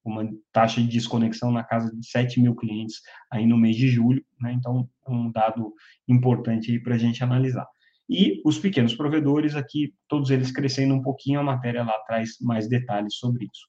uma 0.05 0.31
taxa 0.53 0.81
de 0.81 0.89
desconexão 0.89 1.51
na 1.51 1.65
casa 1.65 1.95
de 1.95 2.07
7 2.07 2.41
mil 2.41 2.55
clientes 2.55 2.97
aí 3.31 3.47
no 3.47 3.59
mês 3.59 3.77
de 3.77 3.89
julho, 3.89 4.25
né, 4.41 4.53
então 4.53 4.89
é 5.07 5.11
um 5.11 5.31
dado 5.31 5.75
importante 6.09 6.71
aí 6.71 6.81
para 6.81 6.95
a 6.95 6.99
gente 6.99 7.23
analisar. 7.23 7.67
E 8.09 8.43
os 8.45 8.59
pequenos 8.59 8.95
provedores 8.95 9.55
aqui, 9.55 9.95
todos 10.09 10.31
eles 10.31 10.51
crescendo 10.51 10.95
um 10.95 11.03
pouquinho, 11.03 11.39
a 11.39 11.45
matéria 11.45 11.85
lá 11.85 11.97
traz 12.07 12.31
mais 12.41 12.69
detalhes 12.69 13.15
sobre 13.15 13.45
isso. 13.45 13.69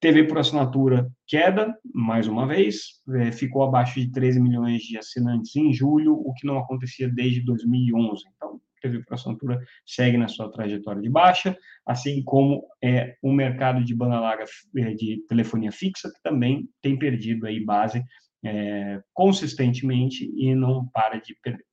TV 0.00 0.24
por 0.24 0.38
assinatura 0.38 1.10
queda, 1.26 1.76
mais 1.92 2.28
uma 2.28 2.46
vez, 2.46 3.02
é, 3.16 3.32
ficou 3.32 3.64
abaixo 3.64 3.98
de 3.98 4.12
13 4.12 4.40
milhões 4.40 4.82
de 4.82 4.96
assinantes 4.96 5.56
em 5.56 5.72
julho, 5.72 6.14
o 6.14 6.32
que 6.34 6.46
não 6.46 6.56
acontecia 6.58 7.08
desde 7.08 7.40
2011. 7.44 8.22
Então, 8.36 8.57
Por 8.80 9.14
assinatura 9.14 9.60
segue 9.84 10.16
na 10.16 10.28
sua 10.28 10.50
trajetória 10.50 11.02
de 11.02 11.08
baixa, 11.08 11.56
assim 11.86 12.22
como 12.22 12.64
é 12.82 13.16
o 13.22 13.32
mercado 13.32 13.84
de 13.84 13.94
banda 13.94 14.20
larga 14.20 14.44
é, 14.76 14.94
de 14.94 15.24
telefonia 15.28 15.72
fixa, 15.72 16.10
que 16.10 16.22
também 16.22 16.68
tem 16.82 16.98
perdido 16.98 17.46
aí 17.46 17.64
base 17.64 18.02
é, 18.44 19.00
consistentemente 19.12 20.30
e 20.36 20.54
não 20.54 20.86
para 20.88 21.18
de 21.18 21.34
perder. 21.42 21.64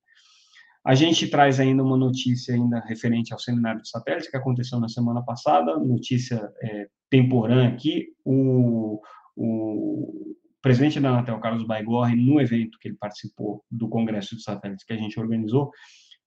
A 0.86 0.94
gente 0.94 1.28
traz 1.28 1.60
ainda 1.60 1.84
uma 1.84 1.98
notícia 1.98 2.54
ainda 2.54 2.80
referente 2.80 3.34
ao 3.34 3.40
seminário 3.40 3.82
de 3.82 3.90
satélite 3.90 4.30
que 4.30 4.38
aconteceu 4.38 4.80
na 4.80 4.88
semana 4.88 5.24
passada, 5.24 5.80
notícia 5.80 6.48
é, 6.62 6.88
temporã 7.10 7.68
aqui, 7.68 8.10
o, 8.24 9.02
o 9.36 10.36
presidente 10.62 11.00
da 11.00 11.10
Anatel, 11.10 11.40
Carlos 11.40 11.66
Baigorre, 11.66 12.16
no 12.16 12.40
evento 12.40 12.78
que 12.80 12.88
ele 12.88 12.98
participou 12.98 13.64
do 13.70 13.90
Congresso 13.90 14.36
de 14.36 14.44
Satélites 14.44 14.86
que 14.86 14.94
a 14.94 14.98
gente 14.98 15.20
organizou, 15.20 15.72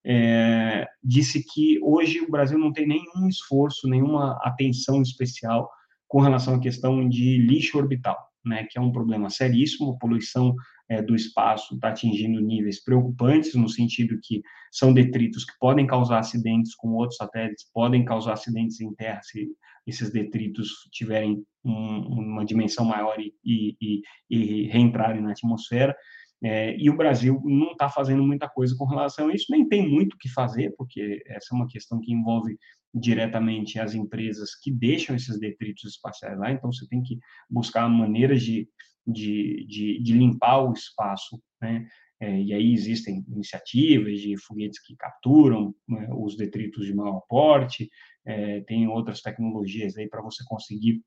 é, 0.09 0.89
disse 1.05 1.45
que 1.45 1.79
hoje 1.83 2.21
o 2.21 2.31
Brasil 2.31 2.59
não 2.59 2.73
tem 2.73 2.87
nenhum 2.87 3.29
esforço, 3.29 3.87
nenhuma 3.87 4.39
atenção 4.43 5.03
especial 5.03 5.69
com 6.09 6.21
relação 6.21 6.55
à 6.55 6.61
questão 6.61 7.07
de 7.07 7.37
lixo 7.37 7.77
orbital, 7.77 8.17
né, 8.43 8.67
que 8.71 8.79
é 8.79 8.81
um 8.81 8.91
problema 8.91 9.29
seríssimo, 9.29 9.93
a 9.93 9.99
poluição 9.99 10.55
é, 10.89 11.03
do 11.03 11.15
espaço 11.15 11.75
está 11.75 11.91
atingindo 11.91 12.41
níveis 12.41 12.83
preocupantes, 12.83 13.55
no 13.55 13.69
sentido 13.69 14.19
que 14.23 14.41
são 14.73 14.95
detritos 14.95 15.45
que 15.45 15.53
podem 15.61 15.87
causar 15.87 16.21
acidentes 16.21 16.75
com 16.75 16.95
outros 16.95 17.19
satélites, 17.19 17.71
podem 17.75 18.03
causar 18.03 18.33
acidentes 18.33 18.81
em 18.81 18.95
terra 18.95 19.21
se 19.23 19.47
esses 19.87 20.11
detritos 20.11 20.71
tiverem 20.91 21.43
um, 21.63 21.99
uma 22.31 22.45
dimensão 22.45 22.85
maior 22.85 23.19
e, 23.19 23.35
e, 23.45 24.01
e 24.31 24.67
reentrarem 24.69 25.23
na 25.23 25.33
atmosfera. 25.33 25.95
É, 26.43 26.77
e 26.77 26.89
o 26.89 26.97
Brasil 26.97 27.41
não 27.45 27.73
está 27.73 27.89
fazendo 27.89 28.23
muita 28.23 28.49
coisa 28.49 28.75
com 28.77 28.85
relação 28.85 29.29
a 29.29 29.35
isso, 29.35 29.47
nem 29.51 29.69
tem 29.69 29.89
muito 29.89 30.15
o 30.15 30.19
que 30.19 30.29
fazer, 30.29 30.73
porque 30.77 31.23
essa 31.27 31.49
é 31.53 31.57
uma 31.57 31.67
questão 31.67 32.01
que 32.01 32.13
envolve 32.13 32.57
diretamente 32.95 33.79
as 33.79 33.95
empresas 33.95 34.55
que 34.55 34.71
deixam 34.71 35.17
esses 35.17 35.39
detritos 35.39 35.85
espaciais 35.85 36.39
lá, 36.39 36.53
então 36.53 36.73
você 36.73 36.87
tem 36.89 37.03
que 37.03 37.19
buscar 37.51 37.89
maneiras 37.89 38.43
de, 38.43 38.69
de, 39.07 39.67
de, 39.69 40.01
de 40.01 40.13
limpar 40.13 40.63
o 40.63 40.73
espaço, 40.73 41.41
né? 41.61 41.87
É, 42.21 42.41
e 42.41 42.53
aí 42.53 42.73
existem 42.73 43.25
iniciativas 43.29 44.21
de 44.21 44.37
foguetes 44.39 44.81
que 44.83 44.97
capturam 44.97 45.73
né, 45.89 46.09
os 46.11 46.37
detritos 46.37 46.85
de 46.85 46.93
maior 46.93 47.21
porte, 47.29 47.89
é, 48.27 48.61
tem 48.63 48.89
outras 48.89 49.23
tecnologias 49.23 49.97
aí 49.97 50.09
para 50.09 50.21
você 50.21 50.43
conseguir 50.45 51.01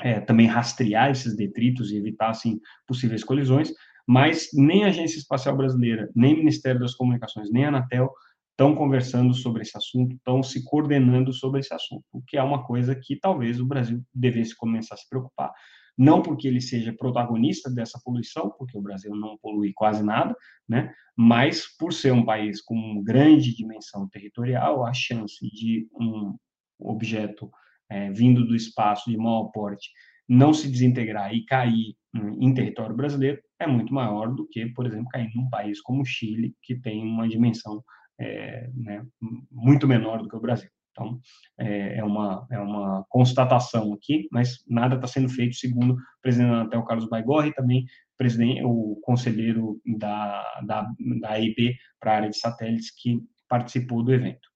é, 0.00 0.20
também 0.20 0.46
rastrear 0.46 1.10
esses 1.10 1.34
detritos 1.34 1.90
e 1.90 1.96
evitar 1.96 2.28
assim 2.28 2.60
possíveis 2.86 3.24
colisões, 3.24 3.72
mas 4.06 4.48
nem 4.52 4.84
a 4.84 4.88
Agência 4.88 5.18
Espacial 5.18 5.56
Brasileira, 5.56 6.10
nem 6.14 6.34
o 6.34 6.38
Ministério 6.38 6.80
das 6.80 6.94
Comunicações, 6.94 7.50
nem 7.50 7.64
a 7.64 7.68
Anatel 7.68 8.10
estão 8.50 8.74
conversando 8.74 9.34
sobre 9.34 9.62
esse 9.62 9.76
assunto, 9.76 10.14
estão 10.14 10.42
se 10.42 10.62
coordenando 10.64 11.32
sobre 11.32 11.60
esse 11.60 11.74
assunto, 11.74 12.04
o 12.12 12.22
que 12.22 12.36
é 12.36 12.42
uma 12.42 12.64
coisa 12.64 12.94
que 12.94 13.18
talvez 13.18 13.60
o 13.60 13.66
Brasil 13.66 14.02
devesse 14.14 14.54
começar 14.56 14.94
a 14.94 14.98
se 14.98 15.08
preocupar 15.08 15.52
não 15.96 16.20
porque 16.20 16.48
ele 16.48 16.60
seja 16.60 16.92
protagonista 16.92 17.70
dessa 17.70 18.00
poluição, 18.04 18.50
porque 18.58 18.76
o 18.76 18.82
Brasil 18.82 19.14
não 19.14 19.38
polui 19.38 19.72
quase 19.72 20.02
nada, 20.02 20.34
né? 20.68 20.92
mas 21.16 21.66
por 21.78 21.92
ser 21.92 22.12
um 22.12 22.24
país 22.24 22.60
com 22.60 23.02
grande 23.02 23.54
dimensão 23.54 24.08
territorial, 24.08 24.84
a 24.84 24.92
chance 24.92 25.38
de 25.50 25.88
um 25.98 26.36
objeto 26.78 27.50
é, 27.88 28.10
vindo 28.10 28.44
do 28.46 28.56
espaço 28.56 29.10
de 29.10 29.16
maior 29.16 29.44
porte 29.52 29.90
não 30.28 30.54
se 30.54 30.70
desintegrar 30.70 31.34
e 31.34 31.44
cair 31.44 31.96
em 32.40 32.54
território 32.54 32.96
brasileiro 32.96 33.40
é 33.58 33.66
muito 33.66 33.92
maior 33.92 34.32
do 34.34 34.46
que, 34.46 34.66
por 34.66 34.86
exemplo, 34.86 35.08
cair 35.08 35.30
num 35.34 35.48
país 35.48 35.80
como 35.80 36.02
o 36.02 36.06
Chile, 36.06 36.54
que 36.62 36.74
tem 36.74 37.02
uma 37.02 37.28
dimensão 37.28 37.82
é, 38.18 38.70
né, 38.74 39.04
muito 39.50 39.86
menor 39.86 40.22
do 40.22 40.28
que 40.28 40.36
o 40.36 40.40
Brasil. 40.40 40.68
Então, 40.92 41.18
é, 41.58 41.98
é 41.98 42.04
uma, 42.04 42.46
é 42.52 42.58
uma 42.58 43.04
constatação 43.08 43.92
aqui, 43.92 44.28
mas 44.30 44.58
nada 44.68 44.94
está 44.94 45.08
sendo 45.08 45.28
feito, 45.28 45.56
segundo 45.56 45.94
o 45.94 45.98
presidente 46.22 46.52
Anatel, 46.52 46.84
Carlos 46.84 47.08
Baigorre, 47.08 47.48
e 47.48 47.54
também 47.54 47.84
presidente, 48.16 48.62
o 48.64 49.00
conselheiro 49.02 49.80
da, 49.84 50.62
da, 50.64 50.86
da 51.20 51.30
AIB 51.30 51.76
para 51.98 52.12
a 52.12 52.16
área 52.16 52.30
de 52.30 52.38
satélites, 52.38 52.92
que 52.96 53.18
participou 53.48 54.04
do 54.04 54.14
evento. 54.14 54.48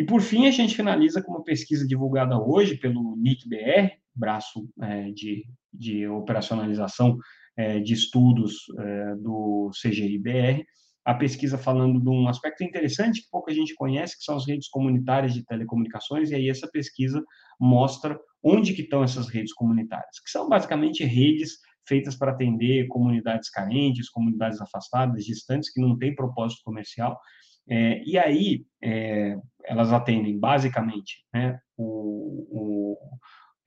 E, 0.00 0.04
por 0.04 0.22
fim, 0.22 0.46
a 0.46 0.50
gente 0.50 0.74
finaliza 0.74 1.20
com 1.20 1.32
uma 1.32 1.44
pesquisa 1.44 1.86
divulgada 1.86 2.34
hoje 2.42 2.74
pelo 2.74 3.14
NIC-BR, 3.16 3.90
braço 4.14 4.66
é, 4.80 5.10
de, 5.10 5.44
de 5.70 6.06
operacionalização 6.06 7.18
é, 7.54 7.78
de 7.80 7.92
estudos 7.92 8.54
é, 8.78 9.14
do 9.16 9.70
CGI-BR, 9.78 10.64
a 11.04 11.12
pesquisa 11.12 11.58
falando 11.58 12.00
de 12.00 12.08
um 12.08 12.28
aspecto 12.28 12.64
interessante 12.64 13.20
que 13.20 13.28
pouca 13.30 13.52
gente 13.52 13.74
conhece, 13.74 14.16
que 14.16 14.24
são 14.24 14.36
as 14.36 14.48
redes 14.48 14.70
comunitárias 14.70 15.34
de 15.34 15.44
telecomunicações, 15.44 16.30
e 16.30 16.34
aí 16.34 16.48
essa 16.48 16.66
pesquisa 16.66 17.22
mostra 17.60 18.18
onde 18.42 18.72
que 18.72 18.80
estão 18.80 19.04
essas 19.04 19.28
redes 19.28 19.52
comunitárias, 19.52 20.18
que 20.24 20.30
são 20.30 20.48
basicamente 20.48 21.04
redes 21.04 21.58
feitas 21.86 22.16
para 22.16 22.32
atender 22.32 22.88
comunidades 22.88 23.50
carentes, 23.50 24.08
comunidades 24.08 24.62
afastadas, 24.62 25.26
distantes, 25.26 25.70
que 25.70 25.78
não 25.78 25.98
têm 25.98 26.14
propósito 26.14 26.62
comercial, 26.64 27.20
é, 27.68 28.02
e 28.04 28.18
aí 28.18 28.64
é, 28.82 29.36
elas 29.64 29.92
atendem 29.92 30.38
basicamente 30.38 31.24
né, 31.32 31.58
o, 31.76 32.46
o 32.50 32.98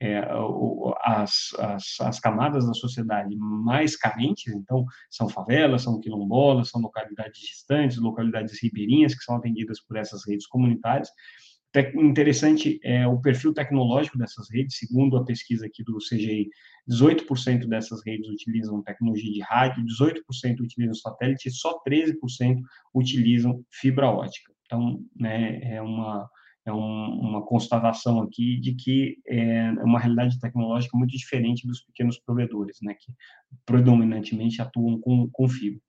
é, 0.00 0.22
as, 1.02 1.54
as, 1.58 2.00
as, 2.00 2.20
camadas 2.20 2.66
da 2.66 2.74
sociedade 2.74 3.34
mais 3.38 3.96
carentes, 3.96 4.52
então, 4.52 4.84
são 5.10 5.28
favelas, 5.28 5.82
são 5.82 6.00
quilombolas, 6.00 6.68
são 6.68 6.80
localidades 6.80 7.40
distantes, 7.40 7.96
localidades 7.96 8.60
ribeirinhas 8.62 9.14
que 9.14 9.24
são 9.24 9.36
atendidas 9.36 9.80
por 9.80 9.96
essas 9.96 10.26
redes 10.26 10.46
comunitárias, 10.46 11.08
interessante 11.96 12.78
é 12.84 13.06
o 13.06 13.20
perfil 13.20 13.52
tecnológico 13.52 14.16
dessas 14.16 14.48
redes, 14.50 14.78
segundo 14.78 15.16
a 15.16 15.24
pesquisa 15.24 15.66
aqui 15.66 15.82
do 15.82 15.98
CGI, 15.98 16.48
18% 16.88 17.66
dessas 17.66 18.04
redes 18.04 18.28
utilizam 18.28 18.82
tecnologia 18.82 19.32
de 19.32 19.40
rádio, 19.40 19.84
18% 19.84 20.60
utilizam 20.60 20.94
satélite 20.94 21.48
e 21.48 21.52
só 21.52 21.80
13% 21.88 22.60
utilizam 22.94 23.64
fibra 23.70 24.08
ótica. 24.08 24.52
Então, 24.66 25.04
né, 25.18 25.60
é 25.62 25.82
uma 25.82 26.28
é 26.66 26.72
um, 26.72 27.20
uma 27.20 27.44
constatação 27.44 28.22
aqui 28.22 28.58
de 28.58 28.74
que 28.74 29.18
é 29.28 29.70
uma 29.82 29.98
realidade 29.98 30.40
tecnológica 30.40 30.96
muito 30.96 31.10
diferente 31.10 31.66
dos 31.66 31.82
pequenos 31.82 32.18
provedores, 32.18 32.78
né, 32.82 32.94
que 32.94 33.12
predominantemente 33.66 34.62
atuam 34.62 34.98
com, 34.98 35.28
com 35.30 35.48
fibra. 35.48 35.80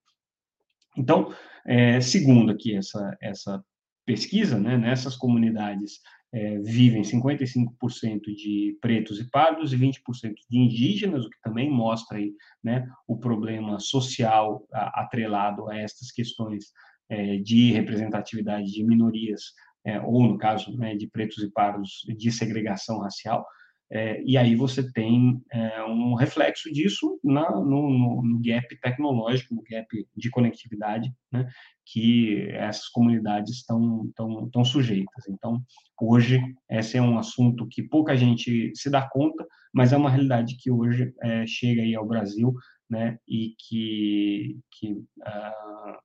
Então, 0.98 1.34
é, 1.66 2.02
segundo 2.02 2.52
aqui 2.52 2.76
essa, 2.76 3.18
essa 3.22 3.64
pesquisa, 4.06 4.60
né, 4.60 4.78
nessas 4.78 5.16
comunidades 5.16 6.00
é, 6.34 6.60
vivem 6.60 7.02
55% 7.02 8.22
de 8.36 8.78
pretos 8.82 9.20
e 9.20 9.30
pardos 9.30 9.72
e 9.72 9.78
20% 9.78 10.34
de 10.50 10.58
indígenas, 10.58 11.26
o 11.26 11.30
que 11.30 11.42
também 11.42 11.70
mostra 11.70 12.18
aí, 12.18 12.34
né, 12.64 12.88
o 13.08 13.18
problema 13.18 13.80
social 13.80 14.68
atrelado 14.72 15.70
a 15.70 15.78
estas 15.78 16.12
questões 16.12 16.66
é, 17.10 17.38
de 17.38 17.72
representatividade 17.72 18.72
de 18.72 18.84
minorias 18.84 19.54
é, 19.86 20.02
ou 20.02 20.24
no 20.24 20.38
caso 20.38 20.76
né, 20.78 20.96
de 20.96 21.08
pretos 21.08 21.44
e 21.44 21.52
pardos, 21.52 22.04
de 22.18 22.32
segregação 22.32 23.00
racial, 23.00 23.46
é, 23.92 24.22
e 24.24 24.38
aí 24.38 24.56
você 24.56 24.92
tem 24.92 25.42
é, 25.52 25.84
um 25.84 26.16
reflexo 26.16 26.72
disso 26.72 27.20
na, 27.24 27.50
no, 27.52 28.24
no, 28.24 28.42
gap 28.42 28.68
tecnológico, 28.82 29.54
no 29.54 29.64
gap 29.70 29.88
de 30.16 30.30
conectividade, 30.30 31.14
né, 31.32 31.48
que 31.86 32.50
essas 32.52 32.88
comunidades 32.90 33.58
estão, 33.58 34.06
estão, 34.08 34.46
estão 34.46 34.66
sujeitas. 34.66 35.28
Então, 35.30 35.62
hoje, 36.02 36.42
esse 36.70 36.98
é 36.98 37.02
um 37.02 37.18
assunto 37.20 37.68
que 37.68 37.84
pouca 37.84 38.18
gente 38.18 38.72
se 38.76 38.90
dá 38.90 39.08
conta, 39.08 39.46
mas 39.72 39.94
é 39.94 39.98
uma 39.98 40.10
realidade 40.10 40.58
que 40.60 40.72
hoje 40.72 41.14
é, 41.22 41.46
chega 41.46 41.84
aí 41.84 41.94
ao 41.96 42.08
Brasil, 42.08 42.54
né, 42.90 43.18
e 43.28 43.56
que, 43.60 44.58
que 44.72 44.94
uh, 44.94 45.98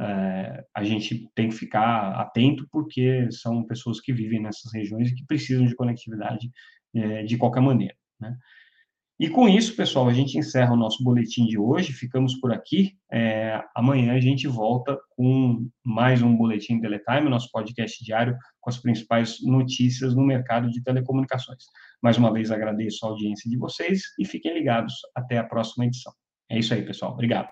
é, 0.00 0.64
a 0.74 0.84
gente 0.84 1.28
tem 1.34 1.48
que 1.48 1.54
ficar 1.54 2.12
atento 2.20 2.66
porque 2.70 3.30
são 3.30 3.64
pessoas 3.64 4.00
que 4.00 4.12
vivem 4.12 4.40
nessas 4.40 4.72
regiões 4.72 5.10
e 5.10 5.14
que 5.14 5.26
precisam 5.26 5.66
de 5.66 5.74
conectividade 5.74 6.50
é, 6.94 7.22
de 7.22 7.36
qualquer 7.36 7.60
maneira. 7.60 7.94
Né? 8.20 8.36
E 9.22 9.28
com 9.28 9.48
isso, 9.48 9.76
pessoal, 9.76 10.08
a 10.08 10.12
gente 10.12 10.36
encerra 10.36 10.72
o 10.72 10.76
nosso 10.76 11.04
boletim 11.04 11.46
de 11.46 11.56
hoje. 11.56 11.92
Ficamos 11.92 12.34
por 12.40 12.52
aqui. 12.52 12.96
É, 13.12 13.62
amanhã 13.72 14.14
a 14.14 14.20
gente 14.20 14.48
volta 14.48 14.98
com 15.10 15.68
mais 15.84 16.22
um 16.22 16.36
boletim 16.36 16.80
Teletime, 16.80 17.30
nosso 17.30 17.48
podcast 17.52 18.04
diário 18.04 18.36
com 18.60 18.68
as 18.68 18.78
principais 18.78 19.38
notícias 19.40 20.14
no 20.16 20.22
mercado 20.22 20.68
de 20.70 20.82
telecomunicações. 20.82 21.64
Mais 22.02 22.18
uma 22.18 22.32
vez 22.32 22.50
agradeço 22.50 23.06
a 23.06 23.10
audiência 23.10 23.48
de 23.48 23.56
vocês 23.56 24.02
e 24.18 24.26
fiquem 24.26 24.54
ligados 24.54 24.94
até 25.14 25.38
a 25.38 25.44
próxima 25.44 25.86
edição. 25.86 26.12
É 26.50 26.58
isso 26.58 26.74
aí, 26.74 26.82
pessoal. 26.82 27.12
Obrigado. 27.12 27.48